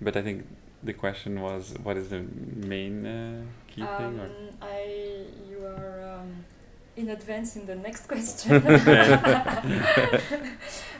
[0.00, 0.46] but I think
[0.82, 2.24] the question was, what is the
[2.56, 4.18] main uh, key thing?
[4.18, 4.24] Or?
[4.24, 4.30] Um,
[4.62, 6.44] I you are um,
[6.96, 8.50] in advance in the next question.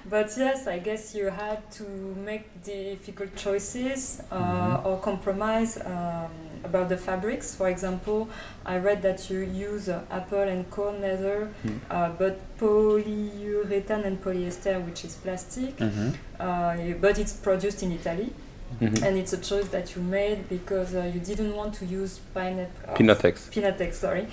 [0.09, 4.87] but yes, I guess you had to make difficult choices uh, mm-hmm.
[4.87, 6.31] or compromise um,
[6.65, 7.55] about the fabrics.
[7.55, 8.29] For example,
[8.67, 11.79] I read that you use uh, apple and corn leather, mm.
[11.91, 16.11] uh, but polyurethane and polyester, which is plastic, mm-hmm.
[16.39, 18.33] Uh, but it's produced in Italy.
[18.81, 19.05] Mm-hmm.
[19.05, 22.95] And it's a choice that you made because uh, you didn't want to use pineapple.
[22.95, 23.51] Pinatex.
[23.51, 24.29] Pinatex, sorry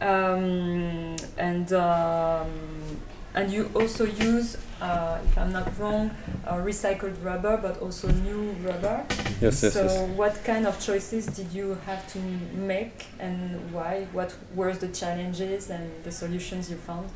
[0.00, 2.50] um, and um,
[3.34, 6.10] and you also use, uh, if I'm not wrong,
[6.46, 9.04] uh, recycled rubber, but also new rubber.
[9.40, 9.74] Yes, yes.
[9.74, 10.08] So, yes.
[10.16, 14.06] what kind of choices did you have to make, and why?
[14.12, 17.10] What were the challenges and the solutions you found?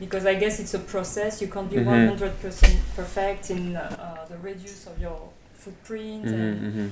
[0.00, 1.42] Because I guess it's a process.
[1.42, 2.22] You can't be mm-hmm.
[2.22, 5.28] 100% perfect in uh, the reduce of your
[5.68, 6.24] footprint.
[6.24, 6.88] Mm-hmm, mm-hmm.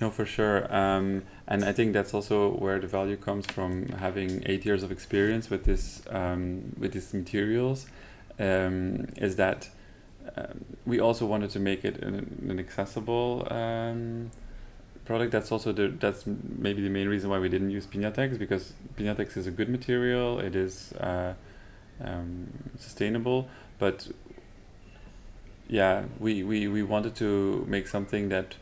[0.00, 0.74] No, for sure.
[0.74, 4.90] Um, and I think that's also where the value comes from having eight years of
[4.90, 7.86] experience with this um, with these materials.
[8.38, 9.68] Um, is that
[10.36, 14.30] um, we also wanted to make it an, an accessible um,
[15.04, 15.32] product.
[15.32, 19.36] That's also the that's maybe the main reason why we didn't use Pinatex because Pinatex
[19.36, 20.40] is a good material.
[20.40, 21.34] It is uh,
[22.02, 22.48] um,
[22.78, 23.48] sustainable,
[23.78, 24.08] but
[25.70, 28.56] yeah, we, we, we wanted to make something that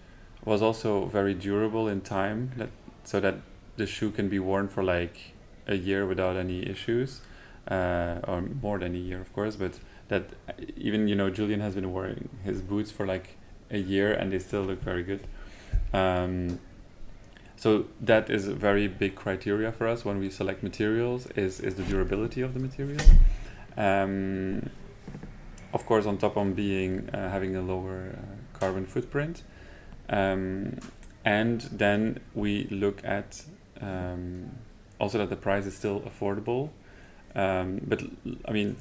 [0.44, 2.52] was also very durable in time.
[2.56, 2.72] Let's
[3.08, 3.36] so that
[3.78, 5.32] the shoe can be worn for like
[5.66, 7.22] a year without any issues,
[7.70, 9.56] uh, or more than a year, of course.
[9.56, 10.24] But that
[10.76, 13.38] even you know Julian has been wearing his boots for like
[13.70, 15.26] a year and they still look very good.
[15.94, 16.58] Um,
[17.56, 21.76] so that is a very big criteria for us when we select materials is is
[21.76, 23.00] the durability of the material.
[23.78, 24.68] Um,
[25.72, 29.42] of course, on top on being uh, having a lower uh, carbon footprint,
[30.08, 30.78] um,
[31.24, 33.42] and then we look at
[33.80, 34.50] um,
[34.98, 36.70] also that the price is still affordable.
[37.34, 38.02] Um, but
[38.46, 38.76] I mean,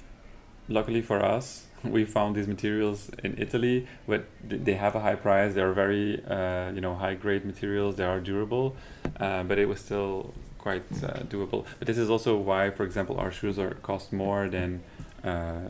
[0.69, 5.53] luckily for us, we found these materials in Italy, but they have a high price.
[5.53, 7.95] They are very, uh, you know, high grade materials.
[7.95, 8.75] They are durable,
[9.19, 11.65] uh, but it was still quite uh, doable.
[11.79, 14.83] But this is also why, for example, our shoes are cost more than,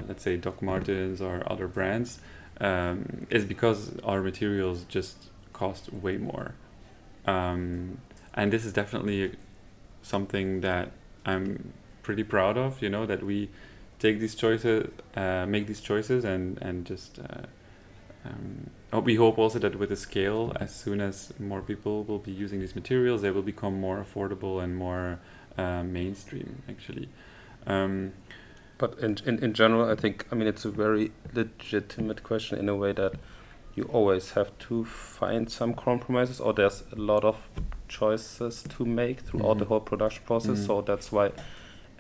[0.08, 2.20] let's say, Doc Martens or other brands.
[2.60, 5.16] Um, is because our materials just
[5.54, 6.56] cost way more,
[7.28, 8.00] um,
[8.34, 9.36] and this is definitely
[10.02, 10.92] something that
[11.24, 12.82] I'm pretty proud of.
[12.82, 13.50] You know that we
[14.00, 17.20] take these choices, uh, make these choices, and and just.
[17.20, 17.46] Uh,
[18.26, 18.72] um,
[19.04, 22.60] we hope also that with the scale, as soon as more people will be using
[22.60, 25.20] these materials, they will become more affordable and more
[25.58, 26.64] uh, mainstream.
[26.68, 27.10] Actually,
[27.68, 28.14] um,
[28.78, 32.70] but in, in in general, I think I mean it's a very legitimate question in
[32.70, 33.14] a way that
[33.76, 37.38] you always have to find some compromises, or there's a lot of
[37.88, 39.60] choices to make throughout mm -hmm.
[39.60, 39.74] the mm-hmm.
[39.74, 40.50] whole production process.
[40.50, 40.68] Mm -hmm.
[40.68, 41.32] So that's why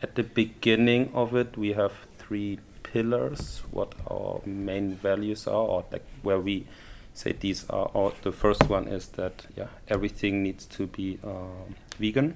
[0.02, 5.86] at the beginning of it, we have three pillars, what our main values are, or
[5.92, 6.66] like where we
[7.14, 7.90] say these are.
[7.94, 12.36] All, the first one is that yeah, everything needs to be uh, vegan.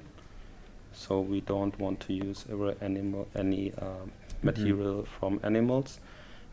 [0.93, 4.05] So we don't want to use ever animal any uh,
[4.43, 5.99] material mm from animals.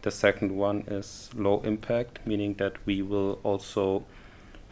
[0.02, 4.04] The second one is low impact, meaning that we will also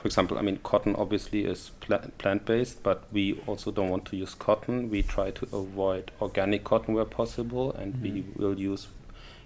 [0.07, 4.05] for example, I mean, cotton obviously is pla plant based, but we also don't want
[4.07, 4.91] to use cotton.
[4.91, 8.41] We try to avoid organic cotton where possible, and mm we mm-hmm.
[8.41, 8.89] will use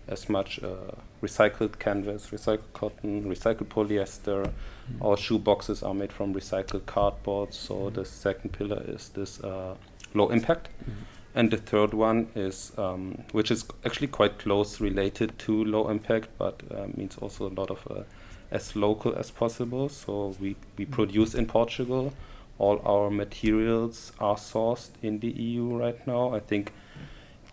[0.09, 0.93] as much uh,
[1.23, 4.45] recycled canvas, recycled cotton, recycled polyester.
[4.45, 5.05] Mm.
[5.05, 7.55] Our shoe boxes are made from recycled cardboard.
[7.55, 9.77] So mm the second pillar is this uh,
[10.15, 10.69] low impact.
[10.69, 11.03] Mm-hmm.
[11.35, 16.29] And the third one is, um, which is actually quite close related to low impact,
[16.39, 18.03] but uh, means also a lot of uh,
[18.51, 19.89] as local as possible.
[19.89, 20.91] So we, we mm.
[20.91, 22.13] produce in Portugal.
[22.59, 26.35] All our materials are sourced in the EU right now.
[26.35, 26.73] I think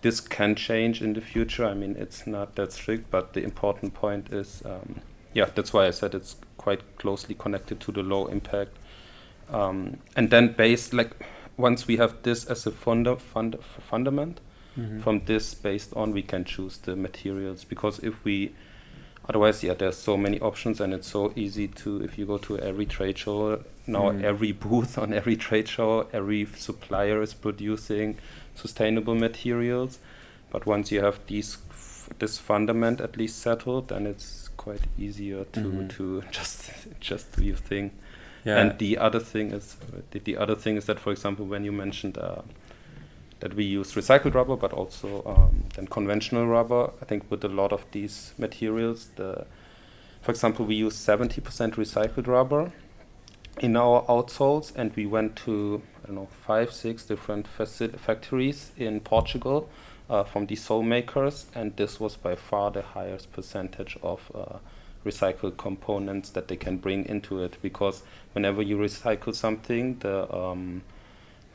[0.01, 1.65] this can change in the future.
[1.65, 5.01] I mean, it's not that strict, but the important point is, um,
[5.33, 8.75] yeah, that's why I said it's quite closely connected to the low impact.
[9.49, 11.11] Um, and then based, like,
[11.57, 13.57] once we have this as a funda fund
[13.89, 14.39] fundament,
[14.75, 15.01] mm -hmm.
[15.01, 17.65] from this based on, we can choose the materials.
[17.65, 18.51] Because if we
[19.29, 22.57] otherwise yeah there's so many options and it's so easy to if you go to
[22.59, 24.23] every trade show now mm.
[24.23, 28.17] every booth on every trade show every supplier is producing
[28.55, 29.99] sustainable materials
[30.49, 31.57] but once you have these
[32.19, 35.87] this fundament at least settled then it's quite easier to mm-hmm.
[35.89, 37.91] to just just do your thing
[38.47, 38.59] yeah.
[38.59, 39.77] and the other thing is
[40.11, 42.41] the, the other thing is that for example when you mentioned uh,
[43.39, 46.91] that we use recycled rubber, but also um, then conventional rubber.
[47.01, 49.45] I think with a lot of these materials, the,
[50.21, 51.41] for example, we use 70%
[51.75, 52.71] recycled rubber
[53.59, 59.01] in our outsoles, and we went to I don't know five, six different factories in
[59.01, 59.69] Portugal
[60.09, 64.57] uh, from the sole makers, and this was by far the highest percentage of uh,
[65.07, 67.57] recycled components that they can bring into it.
[67.61, 68.03] Because
[68.33, 70.81] whenever you recycle something, the um,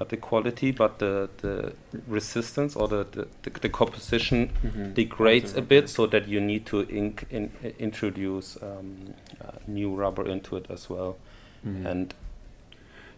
[0.03, 1.75] not the quality, but the, the
[2.09, 3.07] resistance or the,
[3.43, 4.93] the, the composition mm-hmm.
[4.95, 10.27] degrades a bit so that you need to inc- in, introduce um, uh, new rubber
[10.27, 11.17] into it as well.
[11.65, 11.87] Mm-hmm.
[11.87, 12.15] And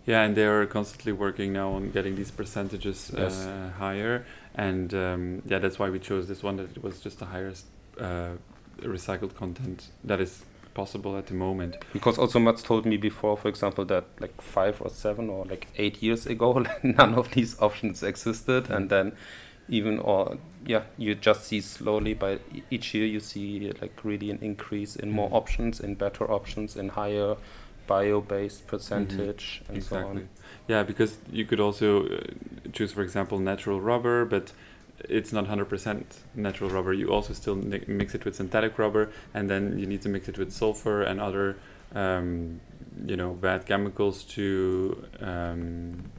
[0.07, 3.49] yeah, and they are constantly working now on getting these percentages uh, yes.
[3.79, 4.27] higher.
[4.55, 7.65] And um, yeah, that's why we chose this one that it was just the highest
[7.99, 8.33] uh,
[8.83, 10.45] recycled content that is
[10.75, 11.77] possible at the moment.
[11.93, 15.69] Because also Mats told me before, for example, that like five or seven or like
[15.77, 19.13] eight years ago, none of these options existed, and then
[19.69, 22.39] even or yeah, you just see slowly by
[22.71, 25.35] each year you see like really an increase in more mm.
[25.35, 27.37] options, in better options, in higher
[27.87, 29.69] bio-based percentage mm -hmm.
[29.69, 30.03] and exactly.
[30.03, 30.29] so on.
[30.69, 32.19] Yeah, because you could also uh,
[32.73, 34.53] choose, for example, natural rubber, but
[35.09, 36.93] it's not 100% natural rubber.
[36.93, 40.39] You also still mix it with synthetic rubber, and then you need to mix it
[40.39, 41.57] with sulfur and other,
[41.95, 42.61] um,
[43.07, 46.11] you know, bad chemicals to um,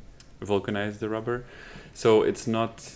[0.42, 1.46] vulcanize the rubber.
[1.94, 2.90] So it's not,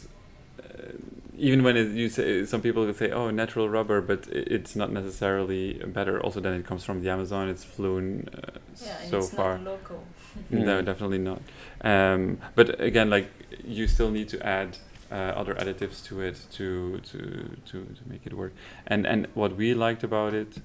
[0.59, 0.93] uh,
[1.37, 4.91] even when it, you say some people will say oh natural rubber but it's not
[4.91, 7.47] necessarily better also then it comes from the amazon.
[7.47, 9.57] It's flown uh, yeah, so far.
[9.59, 10.03] local.
[10.49, 11.41] No definitely not.
[11.81, 13.29] Um, but again like
[13.63, 14.77] you still need to add
[15.11, 17.19] uh, other additives to it to, to
[17.65, 18.53] to to make it work
[18.87, 20.57] and and what we liked about it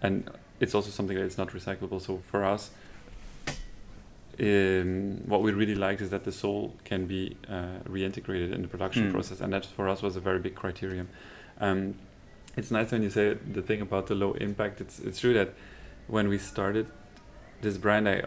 [0.00, 0.30] and
[0.60, 2.70] it's also something that is not recyclable so for us
[4.40, 8.68] um, what we really liked is that the sole can be uh, reintegrated in the
[8.68, 9.12] production mm.
[9.12, 11.08] process, and that for us was a very big criterion.
[11.60, 11.96] Um,
[12.56, 14.80] it's nice when you say the thing about the low impact.
[14.80, 15.54] It's it's true that
[16.06, 16.86] when we started
[17.60, 18.22] this brand, I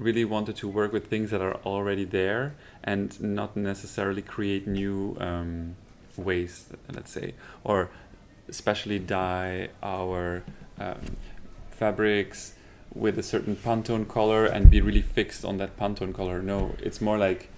[0.00, 5.16] really wanted to work with things that are already there and not necessarily create new
[5.20, 5.76] um,
[6.16, 7.90] ways, let's say, or
[8.48, 10.42] especially dye our
[10.78, 11.16] um,
[11.70, 12.54] fabrics
[12.94, 16.42] with a certain Pantone color and be really fixed on that Pantone color.
[16.42, 17.50] No, it's more like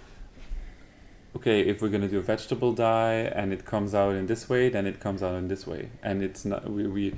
[1.34, 4.68] okay, if we're gonna do a vegetable dye and it comes out in this way,
[4.68, 7.14] then it comes out in this way, and it's not we, we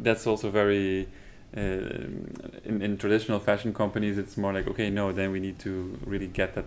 [0.00, 1.08] that's also very
[1.56, 5.98] uh, in, in traditional fashion companies it's more like okay no then we need to
[6.04, 6.66] really get that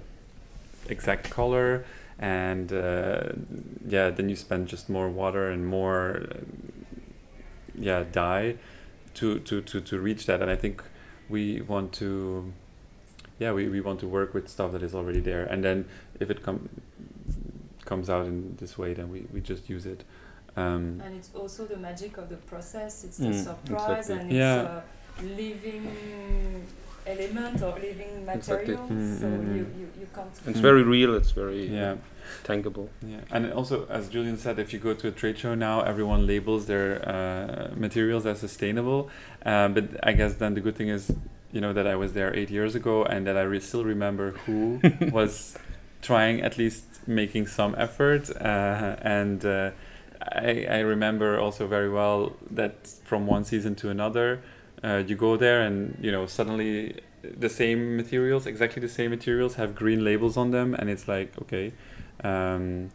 [0.89, 1.85] exact color
[2.17, 3.29] and uh,
[3.87, 6.37] yeah then you spend just more water and more uh,
[7.75, 8.55] yeah dye
[9.15, 10.41] to, to, to, to reach that.
[10.41, 10.83] And I think
[11.29, 12.51] we want to,
[13.39, 15.43] yeah, we, we want to work with stuff that is already there.
[15.45, 15.85] And then
[16.19, 16.69] if it com-
[17.85, 20.03] comes out in this way, then we, we just use it.
[20.55, 23.03] Um, and it's also the magic of the process.
[23.03, 24.19] It's the mm, surprise exactly.
[24.19, 24.81] and it's yeah.
[25.19, 26.67] a living
[27.05, 28.35] element or living material.
[28.35, 28.75] Exactly.
[28.75, 30.29] Mm, so mm, you, you, you can't.
[30.47, 31.15] It's very real.
[31.15, 31.95] It's very yeah.
[32.43, 32.89] tangible.
[33.05, 36.27] Yeah, and also as Julian said, if you go to a trade show now, everyone
[36.27, 39.09] labels their uh, materials as sustainable.
[39.45, 41.11] Um, but I guess then the good thing is,
[41.51, 44.31] you know, that I was there eight years ago and that I re- still remember
[44.45, 44.81] who
[45.11, 45.57] was
[46.01, 49.45] trying at least making some effort uh, and.
[50.21, 54.41] I, I remember also very well that from one season to another,
[54.83, 59.55] uh, you go there and you know suddenly the same materials exactly the same materials
[59.55, 61.71] have green labels on them and it's like okay
[62.23, 62.89] um,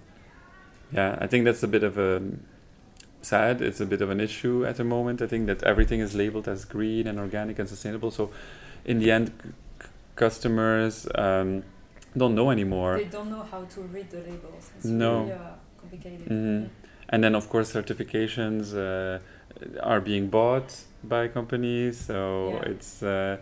[0.93, 2.21] yeah i think that's a bit of a
[3.23, 3.61] sad.
[3.61, 6.47] It's a bit of an issue at the moment i think that everything is labeled
[6.49, 8.11] as green and organic and sustainable.
[8.11, 8.31] So
[8.85, 9.33] in the end
[9.83, 11.65] c- customers um,
[12.17, 12.99] don't know anymore.
[12.99, 14.71] They don't know how to read the labels.
[14.77, 15.21] It's no.
[15.21, 15.39] really, uh,
[15.81, 16.29] complicated.
[16.29, 16.86] Mm-hmm.
[17.09, 19.19] And then of course certifications uh,
[19.83, 21.99] are being bought by companies.
[21.99, 22.71] So yeah.
[22.71, 23.37] it's uh,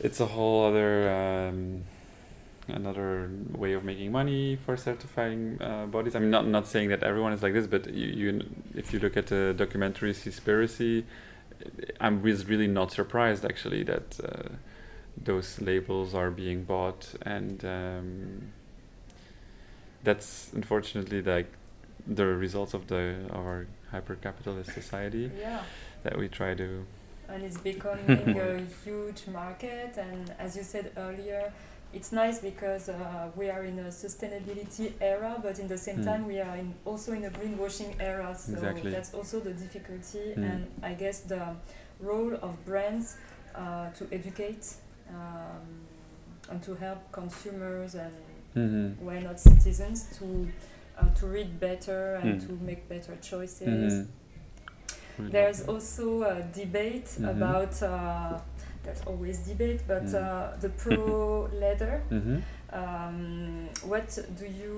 [0.00, 1.84] it's a whole other um,
[2.68, 6.14] another way of making money for certifying uh, bodies.
[6.14, 8.44] I'm not not saying that everyone is like this, but you, you
[8.74, 11.04] if you look at the documentary Seaspiracy,
[12.00, 14.54] I was really not surprised actually that uh,
[15.16, 18.52] those labels are being bought, and um,
[20.02, 21.52] that's unfortunately like
[22.10, 25.30] the results of the of our hyper capitalist society.
[25.38, 25.62] Yeah
[26.02, 26.84] that we try to.
[27.28, 31.52] And it's becoming a huge market, and as you said earlier,
[31.92, 36.04] it's nice because uh, we are in a sustainability era, but in the same mm.
[36.04, 38.34] time we are in also in a greenwashing era.
[38.36, 38.90] So exactly.
[38.90, 40.50] that's also the difficulty, mm.
[40.50, 41.54] and I guess the
[42.00, 43.16] role of brands
[43.54, 44.74] uh, to educate
[45.08, 45.86] um,
[46.48, 48.12] and to help consumers and
[48.56, 49.04] mm-hmm.
[49.04, 50.48] why not citizens to
[51.00, 52.46] uh, to read better and mm.
[52.46, 53.92] to make better choices.
[53.92, 54.10] Mm-hmm
[55.28, 57.30] there's also a debate mm -hmm.
[57.30, 58.40] about, uh,
[58.82, 60.14] there's always debate, but mm.
[60.14, 60.98] uh, the pro
[61.62, 62.00] leather.
[62.10, 62.38] Mm -hmm.
[62.80, 64.76] um, what do you,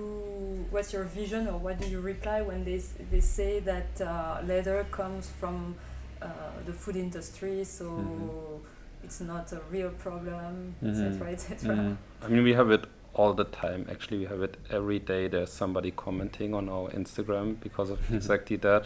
[0.71, 4.85] what's your vision or what do you reply when they, they say that uh, leather
[4.91, 5.75] comes from
[6.23, 6.29] uh,
[6.67, 9.05] the food industry, so -hmm.
[9.05, 11.75] it's not a real problem, etc., etc.
[11.75, 11.95] Mm-hmm.
[12.25, 13.87] I mean, we have it all the time.
[13.91, 15.29] Actually, we have it every day.
[15.29, 18.85] There's somebody commenting on our Instagram because of exactly that.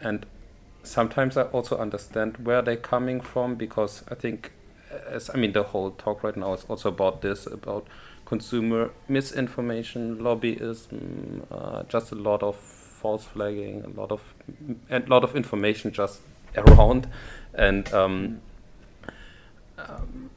[0.00, 0.26] And
[0.82, 4.52] sometimes I also understand where they're coming from because I think,
[5.08, 7.86] as I mean, the whole talk right now is also about this about
[8.24, 14.34] consumer misinformation, lobbyism, uh, just a lot of false flagging, a lot of
[14.90, 16.20] a lot of information just
[16.56, 17.08] around,
[17.54, 18.40] and um,
[19.78, 20.27] um,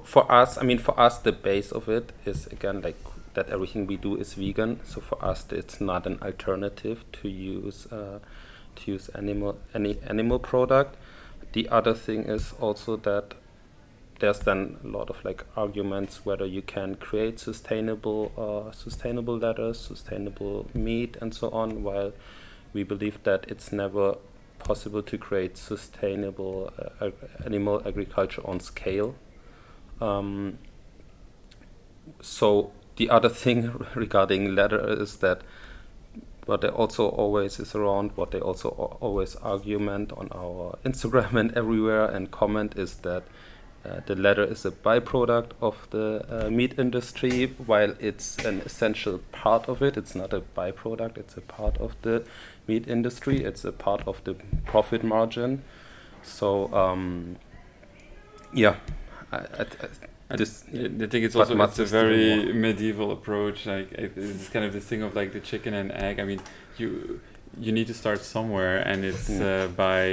[0.00, 2.96] for us, I mean, for us, the base of it is again like
[3.34, 4.80] that everything we do is vegan.
[4.84, 7.86] So for us, it's not an alternative to use.
[7.92, 8.20] Uh,
[8.76, 10.96] to use animal any animal product.
[11.52, 13.34] The other thing is also that
[14.20, 19.78] there's then a lot of like arguments whether you can create sustainable uh, sustainable letters,
[19.78, 21.82] sustainable meat, and so on.
[21.82, 22.12] While
[22.72, 24.16] we believe that it's never
[24.58, 27.10] possible to create sustainable uh,
[27.44, 29.14] animal agriculture on scale.
[30.04, 30.58] Um,
[32.20, 35.42] so the other thing regarding leather is that
[36.46, 38.68] what they also always is around, what they also
[39.00, 43.24] always argument on our Instagram and everywhere and comment is that
[43.84, 49.18] uh, the leather is a byproduct of the uh, meat industry, while it's an essential
[49.30, 49.98] part of it.
[49.98, 52.24] It's not a byproduct, it's a part of the
[52.66, 55.64] meat industry, it's a part of the profit margin.
[56.22, 57.36] So, um,
[58.54, 58.76] yeah,
[59.34, 59.66] I,
[60.30, 63.66] I, just, I think it's also it's a very medieval approach.
[63.66, 66.20] Like it's kind of this thing of like the chicken and egg.
[66.20, 66.40] I mean,
[66.78, 67.20] you
[67.58, 69.40] you need to start somewhere, and it's mm.
[69.40, 70.06] uh, by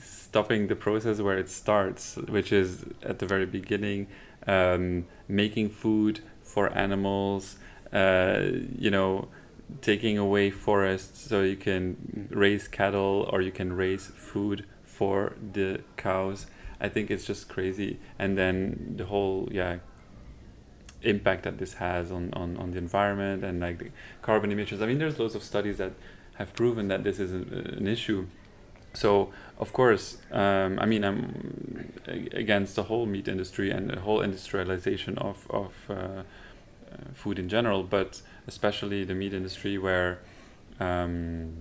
[0.00, 4.08] stopping the process where it starts, which is at the very beginning,
[4.46, 7.56] um, making food for animals.
[7.92, 9.28] Uh, you know,
[9.80, 15.80] taking away forests so you can raise cattle or you can raise food for the
[15.96, 16.46] cows.
[16.84, 17.98] I think it's just crazy.
[18.18, 19.78] And then the whole yeah
[21.02, 23.90] impact that this has on, on, on the environment and like the
[24.22, 24.80] carbon emissions.
[24.82, 25.92] I mean, there's loads of studies that
[26.34, 27.42] have proven that this is a,
[27.78, 28.26] an issue.
[28.94, 31.92] So of course, um, I mean, I'm
[32.32, 36.22] against the whole meat industry and the whole industrialization of of uh, uh,
[37.14, 40.20] food in general, but especially the meat industry, where
[40.80, 41.52] um,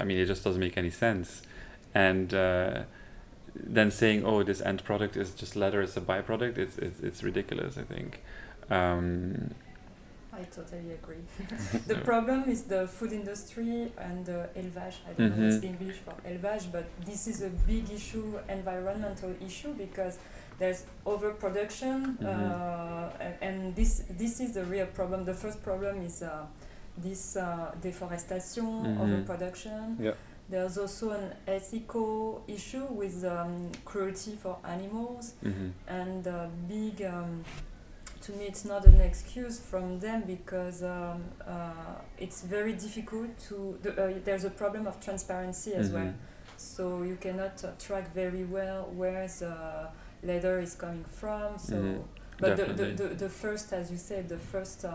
[0.00, 1.42] I mean, it just doesn't make any sense.
[1.94, 2.84] And uh,
[3.54, 7.22] then saying, "Oh, this end product is just leather; it's a byproduct," it's it's, it's
[7.22, 7.78] ridiculous.
[7.78, 8.20] I think.
[8.70, 9.54] Um,
[10.34, 11.22] I totally agree.
[11.86, 14.96] the problem is the food industry and the élevage.
[15.06, 15.40] I don't mm-hmm.
[15.42, 20.18] know what's English for élevage, but this is a big issue, environmental issue, because
[20.58, 22.26] there's overproduction, mm-hmm.
[22.26, 25.26] uh, and this this is the real problem.
[25.26, 26.46] The first problem is uh,
[26.96, 29.02] this uh, deforestation, mm-hmm.
[29.02, 29.98] overproduction.
[30.00, 30.12] Yeah.
[30.52, 35.70] There's also an ethical issue with um, cruelty for animals mm-hmm.
[35.88, 36.22] and
[36.68, 37.02] big.
[37.06, 37.42] Um,
[38.20, 41.72] to me it's not an excuse from them because um, uh,
[42.18, 46.04] it's very difficult to the, uh, there's a problem of transparency as mm-hmm.
[46.04, 46.14] well
[46.56, 49.88] so you cannot uh, track very well where the
[50.22, 52.02] leather is coming from so mm-hmm.
[52.38, 54.92] but the, the, the, the, first as you said the first uh,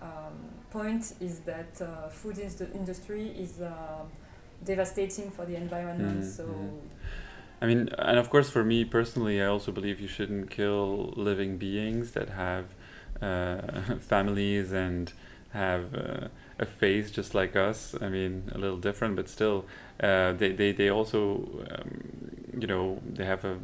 [0.00, 0.08] um,
[0.70, 4.04] point is that uh, food is the industry is uh,
[4.64, 6.30] devastating for the environment mm-hmm.
[6.30, 6.80] so.
[7.62, 11.58] I mean, and of course, for me personally, I also believe you shouldn't kill living
[11.58, 12.66] beings that have
[13.20, 15.12] uh, families and
[15.50, 17.94] have uh, a face just like us.
[18.00, 19.66] I mean, a little different, but still,
[20.02, 23.58] uh, they, they, they also, um, you know, they have a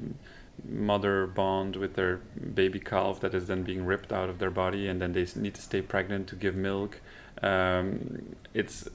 [0.64, 2.16] mother bond with their
[2.54, 5.54] baby calf that is then being ripped out of their body, and then they need
[5.54, 7.00] to stay pregnant to give milk.
[7.42, 8.88] Um, it's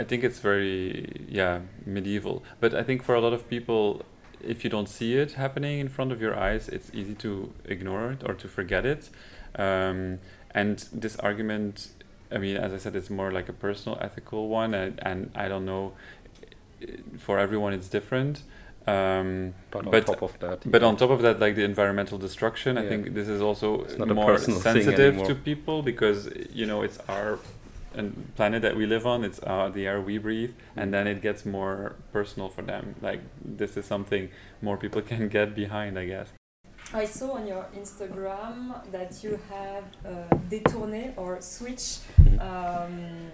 [0.00, 3.84] I think it's very yeah medieval, but I think for a lot of people
[4.42, 8.12] if you don't see it happening in front of your eyes, it's easy to ignore
[8.12, 9.10] it or to forget it.
[9.54, 10.18] Um,
[10.52, 11.88] and this argument,
[12.32, 15.48] I mean, as I said, it's more like a personal ethical one, and, and I
[15.48, 15.92] don't know.
[17.18, 18.42] For everyone, it's different.
[18.86, 20.88] Um, but on but, top of that, but yeah.
[20.88, 22.82] on top of that, like the environmental destruction, yeah.
[22.82, 27.38] I think this is also more sensitive to people because you know it's our
[27.94, 31.20] and planet that we live on it's uh, the air we breathe and then it
[31.20, 32.94] gets more personal for them.
[33.00, 34.30] Like this is something
[34.62, 36.28] more people can get behind i guess.
[36.92, 42.40] I saw on your Instagram that you have uh, détourné or switch mm-hmm.
[42.40, 43.30] um,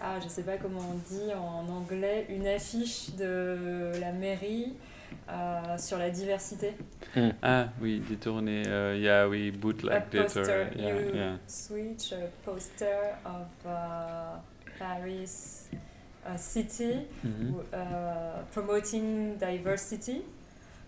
[0.00, 4.74] ah je sais pas comment on dit en anglais une affiche de la mairie
[5.28, 6.74] euh, sur la diversité.
[7.16, 7.30] Mm.
[7.42, 8.62] Ah oui, détourné.
[8.66, 10.36] Uh, yeah, we bootlegged it.
[10.36, 11.36] Or, yeah, you yeah.
[11.46, 14.38] switch a poster of uh,
[14.78, 15.68] Paris
[16.26, 17.54] uh, city mm -hmm.
[17.72, 20.22] uh, promoting diversity.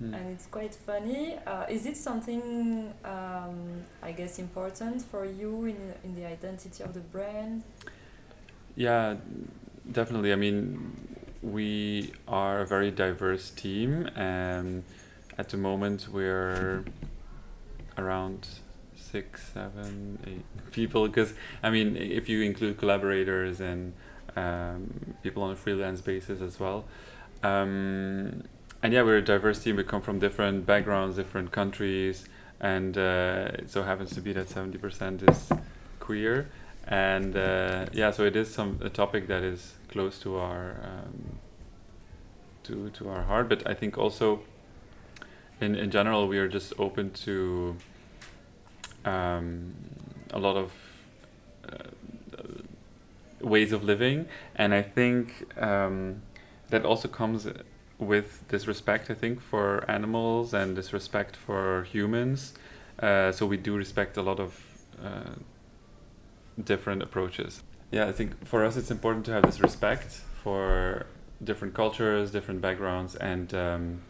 [0.02, 0.14] Mm.
[0.14, 1.36] And it's quite funny.
[1.46, 6.92] Uh, is it something, um, I guess, important for you in, in the identity of
[6.92, 7.62] the brand?
[8.74, 9.16] Yeah,
[9.84, 10.32] definitely.
[10.32, 10.96] I mean,
[11.42, 14.84] we are a very diverse team, and
[15.36, 16.84] at the moment we're
[17.98, 18.48] around
[18.96, 21.06] six, seven, eight people.
[21.06, 23.92] Because I mean, if you include collaborators and
[24.36, 26.84] um, people on a freelance basis as well.
[27.42, 28.44] Um,
[28.82, 29.76] and yeah, we're a diverse team.
[29.76, 32.24] We come from different backgrounds, different countries,
[32.60, 35.50] and uh, it so happens to be that seventy percent is
[36.00, 36.48] queer.
[36.86, 41.38] And uh, yeah, so it is some a topic that is close to our um,
[42.64, 43.48] to to our heart.
[43.48, 44.40] But I think also
[45.60, 47.76] in in general we are just open to
[49.04, 49.74] um,
[50.30, 50.72] a lot of
[51.68, 51.88] uh,
[53.40, 54.26] ways of living,
[54.56, 56.22] and I think um,
[56.70, 57.46] that also comes
[57.98, 59.10] with this respect.
[59.10, 62.54] I think for animals and this respect for humans.
[62.98, 64.60] Uh, so we do respect a lot of
[65.02, 65.34] uh,
[66.62, 67.62] different approaches.
[67.92, 71.04] Yeah, I think for us it's important to have this respect for
[71.44, 74.00] different cultures, different backgrounds, and um,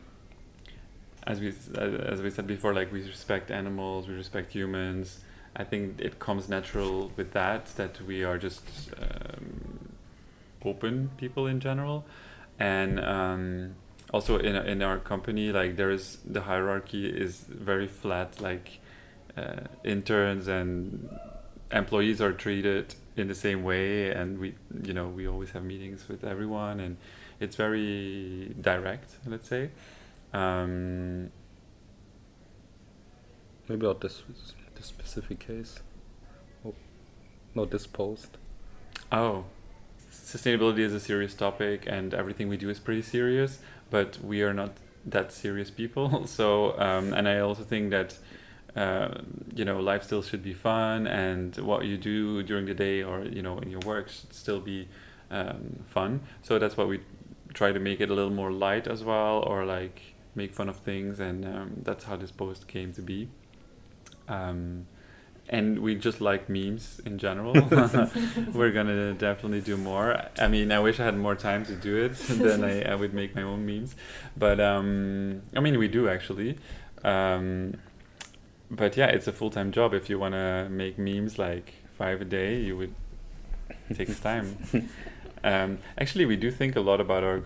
[1.26, 5.18] as we as we said before, like we respect animals, we respect humans.
[5.56, 8.62] I think it comes natural with that that we are just
[9.00, 9.88] um,
[10.64, 12.04] open people in general,
[12.60, 13.74] and um,
[14.14, 18.40] also in in our company, like there is the hierarchy is very flat.
[18.40, 18.78] Like
[19.36, 21.10] uh, interns and
[21.72, 26.08] employees are treated in the same way, and we you know we always have meetings
[26.08, 26.96] with everyone, and
[27.40, 29.16] it's very direct.
[29.26, 29.70] Let's say.
[30.32, 31.30] Um,
[33.68, 34.22] Maybe not this
[34.74, 35.80] this specific case.
[36.64, 36.74] Oh,
[37.54, 38.36] not this post.
[39.10, 39.44] Oh,
[40.10, 43.60] sustainability is a serious topic, and everything we do is pretty serious.
[43.90, 46.26] But we are not that serious people.
[46.38, 48.18] So, um, and I also think that
[48.76, 49.08] uh,
[49.54, 53.24] you know life still should be fun, and what you do during the day or
[53.24, 54.88] you know in your work should still be
[55.30, 56.20] um, fun.
[56.42, 57.00] So that's why we
[57.54, 60.76] try to make it a little more light as well, or like make fun of
[60.76, 63.28] things, and um, that's how this post came to be.
[64.28, 64.86] Um,
[65.48, 67.52] and we just like memes in general.
[68.54, 70.28] We're gonna definitely do more.
[70.38, 72.14] I mean, I wish I had more time to do it.
[72.28, 73.94] then I, I would make my own memes.
[74.36, 76.58] But um, I mean, we do actually.
[77.04, 77.74] Um,
[78.76, 79.94] but yeah, it's a full time job.
[79.94, 82.94] If you wanna make memes like five a day, you would.
[83.88, 84.56] It takes time.
[85.44, 87.42] Um, actually, we do think a lot about our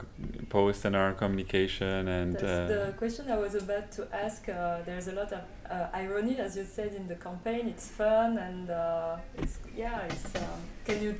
[0.50, 4.46] posts and our communication, and That's uh, the question I was about to ask.
[4.48, 7.68] Uh, there's a lot of uh, irony, as you said in the campaign.
[7.68, 10.02] It's fun and uh, it's yeah.
[10.02, 11.18] It's um, can you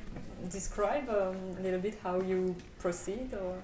[0.49, 3.55] describe um, a little bit how you proceed or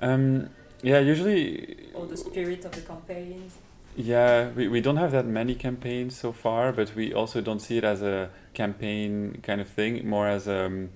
[0.00, 0.50] um,
[0.82, 3.54] yeah, usually or the spirit of the campaigns?
[3.96, 7.76] Yeah, we, we don't have that many campaigns so far, but we also don't see
[7.78, 10.90] it as a campaign kind of thing, more as um,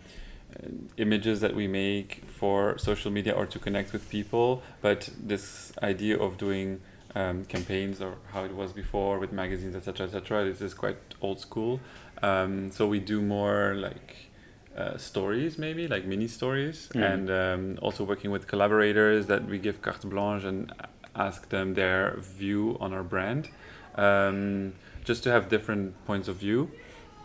[0.54, 4.62] uh, images that we make for social media or to connect with people.
[4.80, 6.80] But this idea of doing
[7.16, 11.40] um, campaigns or how it was before with magazines, etc., etc., this is quite old
[11.40, 11.80] school.
[12.22, 14.30] Um, so we do more like
[14.78, 17.12] uh, stories, maybe like mini stories, Mm.
[17.12, 20.72] and um, also working with collaborators that we give carte blanche and
[21.14, 23.48] ask them their view on our brand,
[23.94, 26.70] um, just to have different points of view.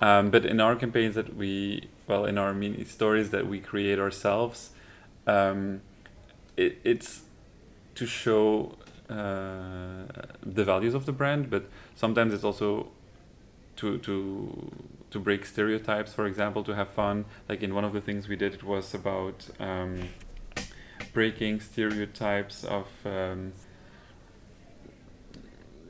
[0.01, 3.99] Um, but in our campaigns that we, well, in our mini stories that we create
[3.99, 4.71] ourselves,
[5.27, 5.81] um,
[6.55, 7.23] it, it's
[7.95, 8.75] to show
[9.09, 10.05] uh,
[10.45, 11.65] the values of the brand, but
[11.95, 12.87] sometimes it's also
[13.75, 14.71] to to
[15.11, 16.13] to break stereotypes.
[16.13, 17.25] For example, to have fun.
[17.47, 20.09] Like in one of the things we did, it was about um,
[21.13, 23.53] breaking stereotypes of um,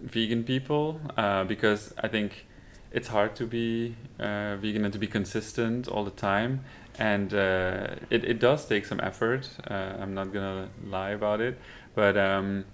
[0.02, 2.46] vegan people uh, because I think
[2.92, 6.64] it's hard to be uh, vegan and to be consistent all the time.
[6.98, 11.58] And uh, it, it does take some effort uh, i'm not gonna lie about it.
[11.96, 12.66] But um,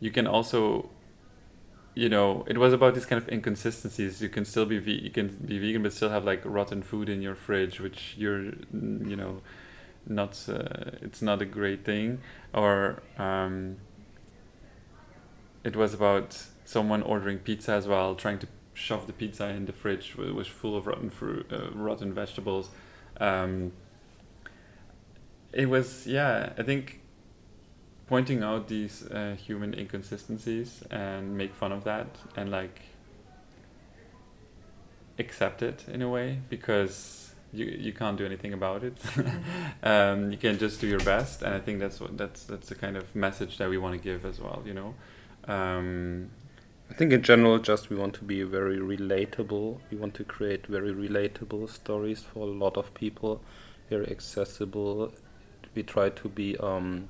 [0.00, 0.90] you can also
[1.94, 4.22] you know it was about these kind of inconsistencies.
[4.22, 7.08] You can still be ve- you can be vegan but still have like rotten food
[7.08, 9.40] in your fridge which you're you know
[10.06, 12.20] not uh, it's not a great thing.
[12.54, 13.76] Or um,
[15.64, 19.72] it was about someone ordering pizza as well trying to shove the pizza in the
[19.72, 22.70] fridge which was full of rotten fruit uh, rotten vegetables.
[23.20, 23.72] Um,
[25.52, 27.00] it was yeah i think
[28.06, 32.06] pointing out these uh, human inconsistencies and make fun of that
[32.36, 32.80] and like
[35.18, 38.96] accept it in a way because you you can't do anything about it.
[39.82, 42.74] Um, you can just do your best and i think that's what that's that's the
[42.74, 44.94] kind of message that we want to give as well you know
[45.48, 46.30] um,
[46.90, 49.80] I think in general, just we want to be very relatable.
[49.90, 53.42] We want to create very relatable stories for a lot of people,
[53.90, 55.12] very accessible.
[55.74, 57.08] We try to be, um,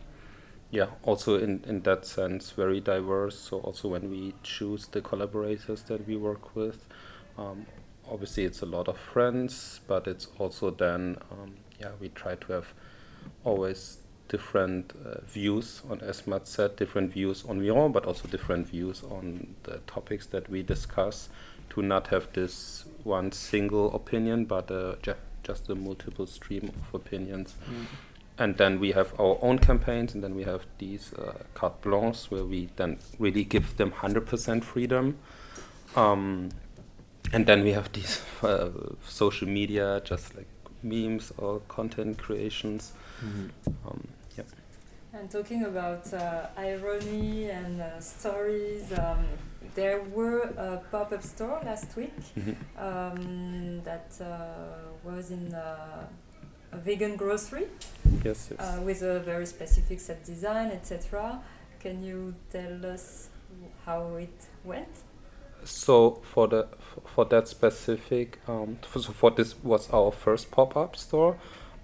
[0.71, 3.39] yeah, also in, in that sense, very diverse.
[3.39, 6.87] So also when we choose the collaborators that we work with,
[7.37, 7.67] um,
[8.11, 12.53] obviously it's a lot of friends, but it's also then, um, yeah, we try to
[12.53, 12.75] have
[13.45, 13.99] always
[14.29, 19.03] different uh, views on, as Mats said, different views on Viron, but also different views
[19.11, 21.29] on the topics that we discuss
[21.71, 26.95] to not have this one single opinion, but uh, ju- just a multiple stream of
[26.95, 27.55] opinions.
[28.39, 32.31] And then we have our own campaigns, and then we have these uh, carte blanches
[32.31, 35.17] where we then really give them 100% freedom.
[35.97, 36.51] Um,
[37.33, 38.69] and then we have these uh,
[39.07, 40.47] social media, just like
[40.83, 42.93] memes or content creations.
[43.25, 43.51] Mhm.
[43.85, 44.18] Um, yeah.
[45.19, 49.25] And talking about uh, irony and uh, stories, um,
[49.75, 52.55] there were a pop-up store last week Mhm.
[52.79, 54.29] um, that uh,
[55.05, 56.07] was in uh,
[56.73, 57.67] a vegan grocery
[58.25, 58.61] Yes, yes.
[58.61, 61.41] uh, with a very specific set design, etc.
[61.81, 63.29] Can you tell us
[63.87, 64.89] how it went?
[65.65, 66.67] so for the
[67.15, 71.37] for that specific um, so for this was our first pop-up store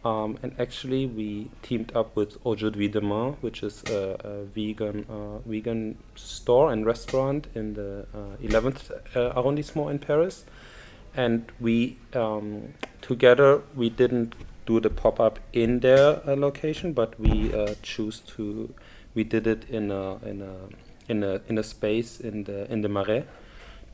[0.04, 5.38] um, and actually we teamed up with Aujourd'hui Demain which is a, a vegan uh,
[5.48, 10.44] vegan store and restaurant in the uh, 11th uh, arrondissement in Paris.
[11.16, 14.34] And we um, together we didn't
[14.66, 18.74] do the pop-up in their uh, location but we uh, choose to
[19.14, 20.54] we did it in a in a
[21.08, 23.24] in a in a space in the in the Marais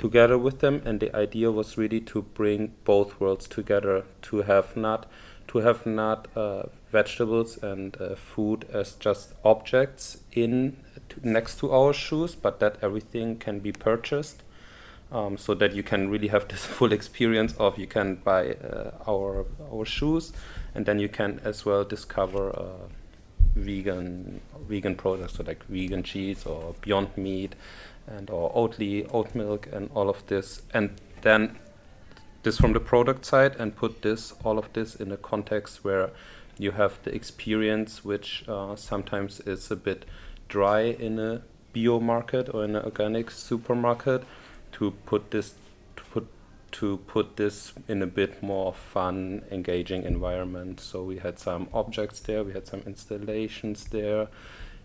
[0.01, 0.83] together with them.
[0.85, 5.07] And the idea was really to bring both worlds together to have not
[5.51, 10.77] to have not uh, vegetables and uh, food as just objects in
[11.09, 14.43] to, next to our shoes but that everything can be purchased
[15.11, 18.93] um, so that you can really have this full experience of you can buy uh,
[19.09, 20.33] our our shoes
[20.75, 22.87] and then you can as well discover uh,
[23.57, 27.57] vegan vegan products so like vegan cheese or beyond meat
[28.11, 30.63] and or oatly oat milk and all of this.
[30.75, 31.59] And then
[32.43, 36.11] this from the product side and put this all of this in a context where
[36.59, 40.05] you have the experience which uh, sometimes is a bit
[40.49, 41.43] dry in a
[41.75, 44.23] bio market or in an organic supermarket
[44.73, 45.55] to put this
[45.97, 46.27] to put
[46.73, 50.81] to put this in a bit more fun engaging environment.
[50.81, 54.29] So we had some objects there we had some installations there.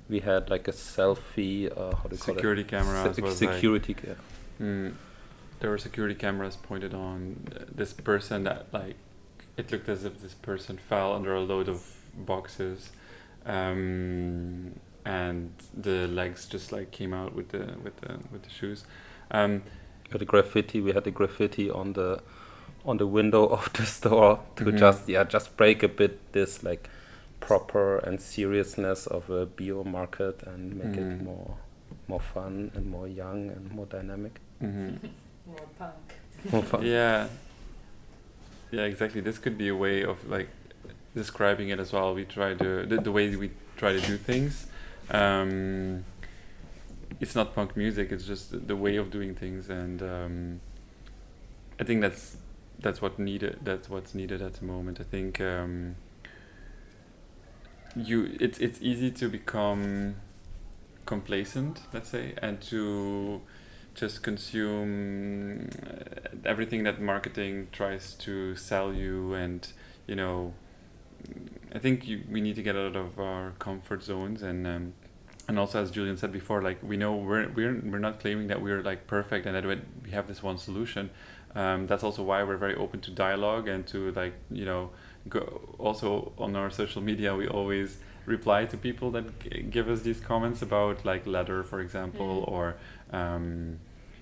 [0.10, 2.38] We had like a selfie uh, how do you call it?
[2.38, 4.16] Security cameras Se- was like- security ca-
[4.62, 4.94] Mm,
[5.60, 8.96] there were security cameras pointed on this person that like
[9.58, 11.82] it looked as if this person fell under a load of
[12.18, 12.92] boxes
[13.46, 18.84] um, and the legs just like came out with the with the with the shoes
[19.32, 19.64] um,
[20.12, 22.22] the graffiti we had the graffiti on the
[22.86, 24.78] on the window of the store to Mhm.
[24.78, 26.90] just yeah just break a bit this like
[27.40, 31.20] proper and seriousness of a bio market and make Mhm.
[31.20, 31.58] it more
[32.08, 34.98] more fun and more young and more dynamic mhm.
[35.48, 35.96] More punk.
[36.52, 36.86] more fun.
[36.86, 37.28] Yeah.
[38.72, 39.22] Yeah exactly.
[39.22, 40.50] This could be a way of like
[41.16, 42.14] describing it as well.
[42.14, 44.68] We try to the, the way we try to do things.
[45.12, 46.04] Um,
[47.20, 48.12] it's not punk music.
[48.12, 49.70] It's just the- the way of doing things.
[49.70, 50.60] And um,
[51.80, 52.38] i think that's
[52.80, 55.00] that's what needed that's what's needed at the moment.
[55.00, 55.96] I think um,
[57.96, 60.16] you it's it's easy to become
[61.06, 63.40] complacent let's say and to
[63.96, 69.72] just consume uh, everything that marketing tries to sell you and
[70.08, 70.54] you know
[71.74, 74.94] i think you, we need to get out of our comfort zones and um,
[75.48, 78.62] and also as julian said before like we know we're we're, we're not claiming that
[78.62, 79.66] we're like perfect and that
[80.04, 81.10] we have this one solution
[81.56, 84.90] um, that's also why we're very open to dialogue and to like you know
[85.30, 85.40] go
[85.80, 90.20] also on our social media we always reply to people that g- give us these
[90.20, 92.52] comments about like leather for example Mm.
[92.52, 92.76] or
[93.14, 93.80] um,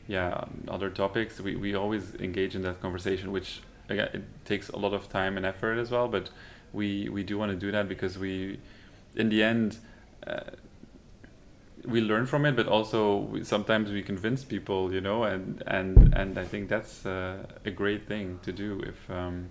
[0.07, 1.39] yeah other topics.
[1.39, 5.37] We, we always engage in that conversation which again it takes a lot of time
[5.37, 6.29] and effort as well but
[6.71, 8.59] we we do want to do that because we
[9.15, 9.77] in the end
[10.25, 10.41] uh,
[11.85, 16.13] we learn from it but also we, sometimes we convince people you know and and
[16.15, 19.49] and i think that's uh, a great thing to do if um,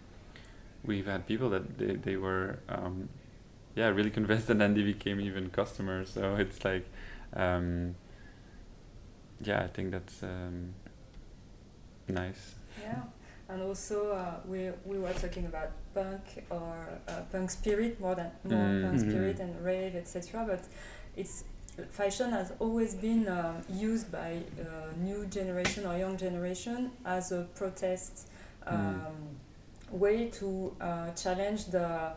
[0.84, 3.08] we've had people that they, they were um,
[3.74, 6.10] yeah really convinced and then they became even customers.
[6.10, 6.86] So it's like
[7.34, 7.94] um,
[9.42, 10.74] yeah i think that's um,
[12.08, 13.02] nice Yeah,
[13.48, 16.74] and also uh, we we were talking about punk or
[17.08, 18.82] uh, punk spirit more than more Mm.
[18.82, 19.10] punk Mhm.
[19.10, 20.44] spirit and rave etc.
[20.46, 20.60] But
[21.16, 21.44] it's
[21.90, 23.56] fashion has always been um,
[23.90, 24.30] used by
[24.60, 28.28] uh, new generation or young generation as a protest
[28.66, 29.36] um,
[29.90, 32.12] way to uh, challenge the.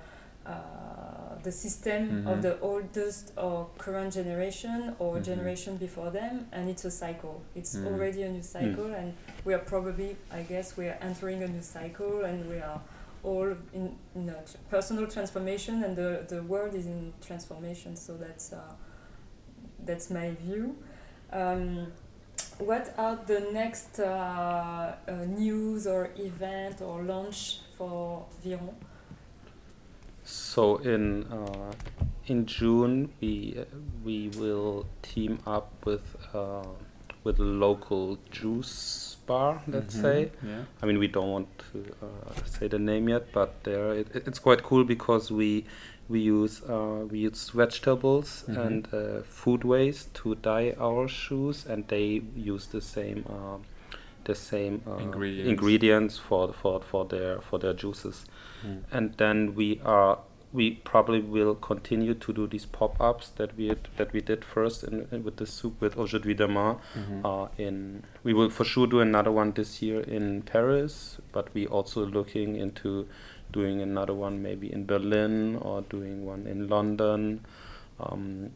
[1.46, 2.42] The system of Mhm.
[2.48, 5.24] the oldest or current generation or Mhm.
[5.32, 7.86] generation before them and it's a cycle it's Mm.
[7.90, 9.08] already a new cycle and
[9.46, 12.82] we are probably i guess we are entering a new cycle and we are
[13.30, 13.86] all in,
[14.18, 18.74] in a tr- personal transformation and the, the world is in transformation so that's uh,
[19.88, 20.76] that's my view
[21.40, 21.92] um,
[22.70, 24.06] what are the next uh,
[25.08, 28.74] uh, news or event or launch for Viron?
[30.26, 31.72] So in uh,
[32.28, 33.64] in June we
[34.04, 36.04] we will team up with
[36.34, 36.64] uh,
[37.24, 40.32] with a local juice bar, let's Mhm, say.
[40.44, 40.64] Yeah.
[40.82, 44.40] I mean, we don't want to uh, say the name yet, but there it, it's
[44.40, 45.66] quite cool because we
[46.10, 48.58] we use uh, we use vegetables Mhm.
[48.66, 53.58] and uh, food waste to dye our shoes, and they use the same uh,
[54.24, 55.50] the same uh, Ingredients.
[55.50, 58.26] ingredients for for for their for their juices,
[58.66, 58.84] Mm.
[58.92, 60.20] and then we are.
[60.54, 64.86] We probably will continue to do these pop-ups that we had, that we did first
[64.86, 67.26] in, in- with the soup with Aujourd'hui Demain, Mhm.
[67.26, 71.68] uh, in we will for sure do another one this year in Paris, but we
[71.68, 73.06] also looking into
[73.52, 77.42] doing another one maybe in Berlin or doing one in London,
[78.00, 78.52] um,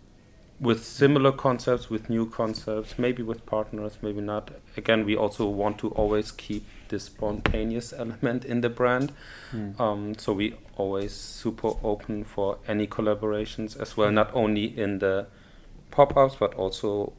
[0.59, 4.51] with similar concepts, with new concepts, maybe with partners, maybe not.
[4.75, 9.13] Again, we also want to always keep this spontaneous element in the brand.
[9.53, 9.79] Mm.
[9.79, 15.27] Um, so we always super open for any collaborations as well, not only in the
[15.91, 17.13] pop-ups but also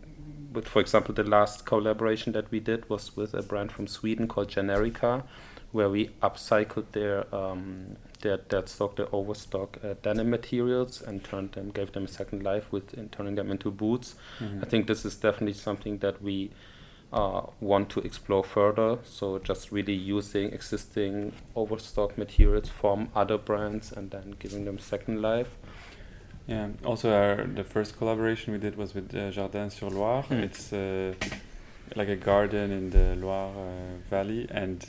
[0.52, 4.26] with, for example, the last collaboration that we did was with a brand from Sweden
[4.26, 5.22] called Generica,
[5.72, 11.52] where we upcycled their um, their dead stock, their overstock uh, denim materials and turned
[11.52, 14.14] them, gave them a second life with in turning them into boots.
[14.40, 14.62] Mhm.
[14.62, 16.50] I think this is definitely something that we
[17.12, 18.98] uh, want to explore further.
[19.04, 25.20] So just really using existing overstock materials from other brands and then giving them second
[25.20, 25.50] life.
[26.46, 26.68] Yeah.
[26.84, 30.24] Also, our the first collaboration we did was with uh, Jardin sur Loire.
[30.30, 30.42] Mm.
[30.42, 31.14] It's uh,
[31.96, 34.84] like a garden in the Loire uh, Valley, and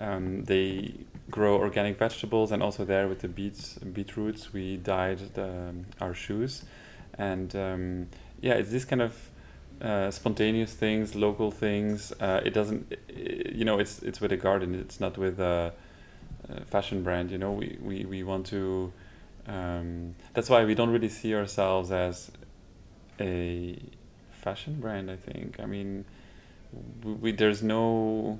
[0.00, 0.92] um, they
[1.30, 2.52] grow organic vegetables.
[2.52, 6.64] And also there with the beets, beetroots, we dyed the, um, our shoes.
[7.18, 8.08] And um,
[8.40, 9.30] yeah, it's this kind of
[9.80, 12.12] uh, spontaneous things, local things.
[12.20, 14.74] Uh, it doesn't, i- you know, it's it's with a garden.
[14.74, 15.72] It's not with a,
[16.48, 17.30] a fashion brand.
[17.30, 18.92] You know, we we, we want to.
[19.46, 22.30] Um, that's why we don't really see ourselves as
[23.20, 23.78] a
[24.30, 25.10] fashion brand.
[25.10, 25.58] I think.
[25.60, 26.04] I mean,
[27.04, 28.38] we, we there's no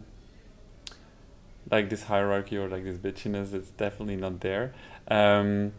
[1.71, 3.53] like this hierarchy or like this bitchiness.
[3.55, 4.75] It's definitely not there.
[5.09, 5.73] Um,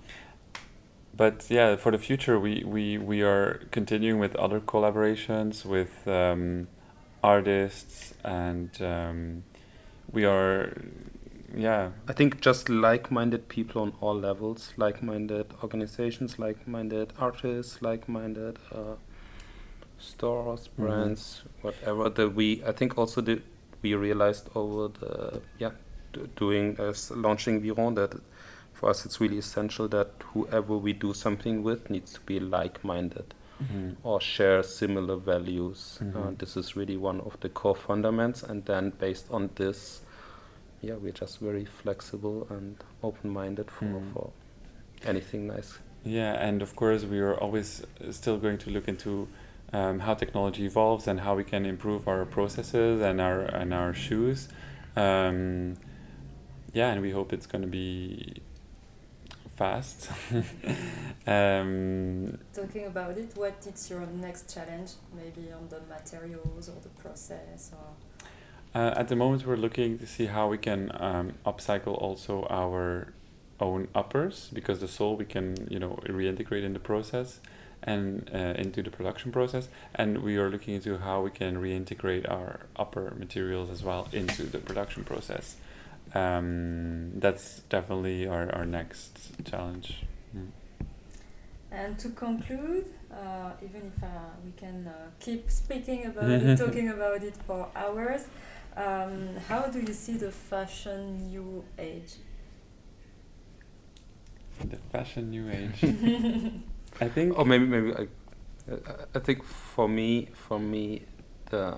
[1.16, 6.68] but yeah, for the future, we, we, we are continuing with other collaborations with um,
[7.24, 9.44] artists, and um,
[10.14, 10.82] we are,
[11.54, 18.96] yeah, I think just like-minded people on all levels, like-minded organizations, like-minded artists, like-minded uh,
[19.98, 20.86] stores, Mhm.
[20.86, 22.10] brands, whatever.
[22.10, 23.42] That we, I think, also the,
[23.82, 25.72] we realized over the yeah,
[26.14, 28.14] d- doing as launching Viron that
[28.74, 33.34] for us it's really essential that whoever we do something with needs to be like-minded
[34.04, 36.00] or share similar values.
[36.02, 36.38] Uh, Mhm.
[36.38, 40.02] this is really one of the core fundaments, and then based on this,
[40.82, 44.14] yeah, we're just very flexible and open-minded for, Mm.
[44.14, 44.32] for
[45.04, 45.78] anything nice.
[46.06, 49.28] Yeah, and of course, we are always uh, still going to look into
[49.74, 53.94] um, how technology evolves and how we can improve our processes and our and our
[53.94, 54.50] shoes.
[54.96, 55.78] Um,
[56.74, 58.42] yeah, and we hope it's going to be
[59.56, 60.10] fast.
[61.28, 64.92] um, Talking about it, what is your next challenge?
[65.16, 67.88] Maybe on the materials or the process or
[68.76, 73.14] Uh, at the moment, we're looking to see how we can um, upcycle also our
[73.60, 77.40] own uppers because the sole we can you know reintegrate in the process
[77.84, 82.30] and uh, into the production process, and we are looking into how we can reintegrate
[82.30, 85.56] our upper materials as well into the production process.
[86.14, 90.04] Um, that's definitely our, our next challenge.
[90.36, 90.48] Mm.
[91.72, 94.08] And to conclude, uh, even if uh,
[94.44, 98.26] we can uh, keep speaking about it, talking about it for hours,
[98.76, 102.14] um, how do you see the fashion new age?
[104.68, 106.62] The fashion new age.
[107.02, 107.38] I think.
[107.38, 108.08] Or maybe maybe I,
[109.16, 111.04] I- think for me for me
[111.50, 111.78] the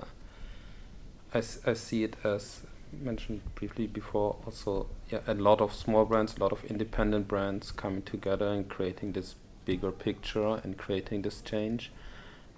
[1.33, 2.61] I, I see it as
[2.91, 7.71] mentioned briefly before also yeah a lot of small brands a lot of independent brands
[7.71, 11.91] coming together and creating this bigger picture and creating this change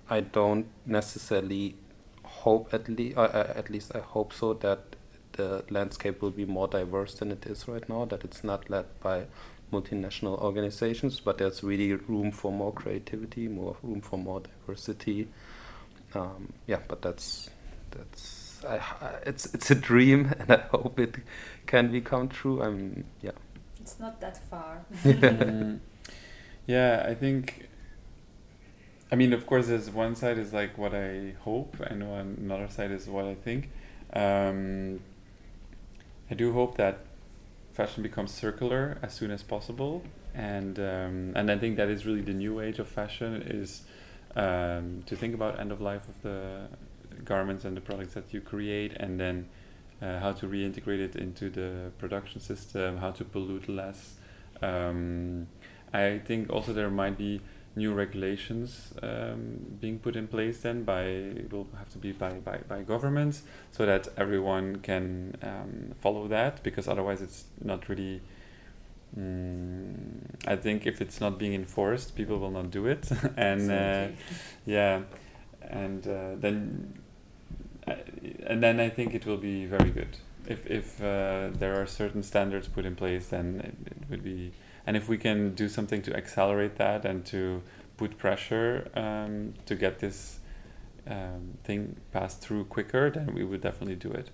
[0.09, 1.75] I don't necessarily
[2.23, 4.95] hope at least uh, at least I hope so that
[5.33, 8.85] the landscape will be more diverse than it is right now that it's not led
[9.01, 9.25] by
[9.73, 15.27] multinational organizations, but there's really room for more creativity, more room for more diversity.
[16.15, 17.49] Um, yeah, but that's
[17.91, 21.15] that's I, I- it's it's a dream, and I hope it
[21.65, 22.61] can become true.
[22.61, 23.31] I'm yeah.
[23.81, 24.85] It's not that far.
[25.03, 25.79] Mm,
[26.67, 27.67] yeah, I think.
[29.11, 32.67] I mean, of course, there's one side is like what I hope, and one another
[32.69, 33.69] side is what I think.
[34.13, 34.99] Um,
[36.29, 36.99] I do hope that
[37.73, 40.03] fashion becomes circular as soon as possible,
[40.33, 43.81] and um, and I think that is really the new age of fashion is
[44.35, 46.67] um, to think about end of life of the
[47.25, 49.49] garments and the products that you create, and then
[50.01, 54.15] uh, how to reintegrate it into the production system, how to pollute less.
[54.61, 55.47] Um,
[55.93, 57.41] I think also there might be
[57.75, 62.57] new regulations um, being put in place then by will have to be by, by,
[62.67, 68.21] by governments so that everyone can um, follow that because otherwise it's not really
[69.17, 69.93] mm,
[70.45, 73.09] I think if it's not being enforced people will not do it.
[73.37, 74.07] And uh,
[74.65, 75.01] yeah.
[75.61, 76.93] And uh, then
[77.87, 77.95] uh,
[78.45, 80.17] and then I think it will be very good.
[80.45, 84.51] If if uh, there are certain standards put in place then it, it would be
[84.85, 87.61] and if we can do something to accelerate that and to
[87.97, 90.39] put pressure um, to get this
[91.07, 94.29] um, thing passed through quicker, then we would definitely do it.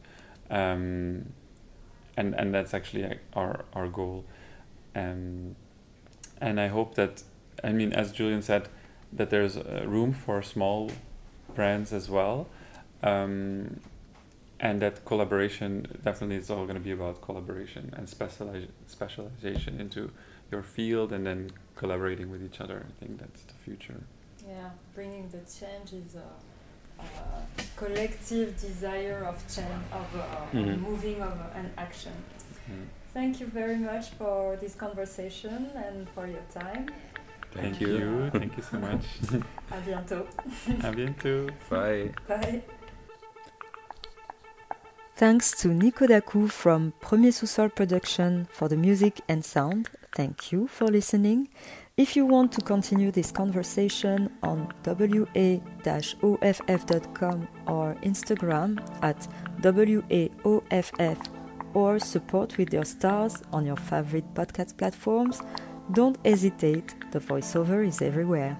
[0.50, 1.34] Um,
[2.18, 4.26] and and that's actually our our goal.
[4.96, 5.56] Um,
[6.42, 7.24] and I hope that
[7.64, 8.70] I mean, as Julian said,
[9.14, 10.92] that there's uh, room for small
[11.56, 12.48] brands as well.
[13.02, 13.80] Um,
[14.60, 20.12] and that collaboration definitely is all going to be about collaboration and specialize, specialization into
[20.52, 22.86] your field and then collaborating with each other.
[22.88, 24.02] I think that's the future.
[24.48, 30.82] Yeah, bringing the change is a, a collective desire of change, of uh, mm-hmm.
[30.82, 32.14] moving of uh, an action.
[32.70, 32.86] Mm.
[33.14, 36.90] Thank you very much for this conversation and for your time.
[37.52, 37.98] Thank, Thank you.
[37.98, 38.30] you.
[38.32, 39.06] Thank you so much.
[39.72, 40.28] à bientôt.
[40.84, 41.50] à bientôt.
[41.70, 42.12] Bye.
[42.28, 42.62] Bye.
[45.16, 49.90] Thanks to Nico Daku from Premier Sous-Sol Production for the music and sound.
[50.16, 51.50] Thank you for listening.
[51.96, 55.38] If you want to continue this conversation on wa-off.com
[57.68, 59.28] or Instagram at
[59.62, 61.18] waoff
[61.74, 65.42] or support with your stars on your favorite podcast platforms,
[65.92, 68.58] don't hesitate, the voiceover is everywhere.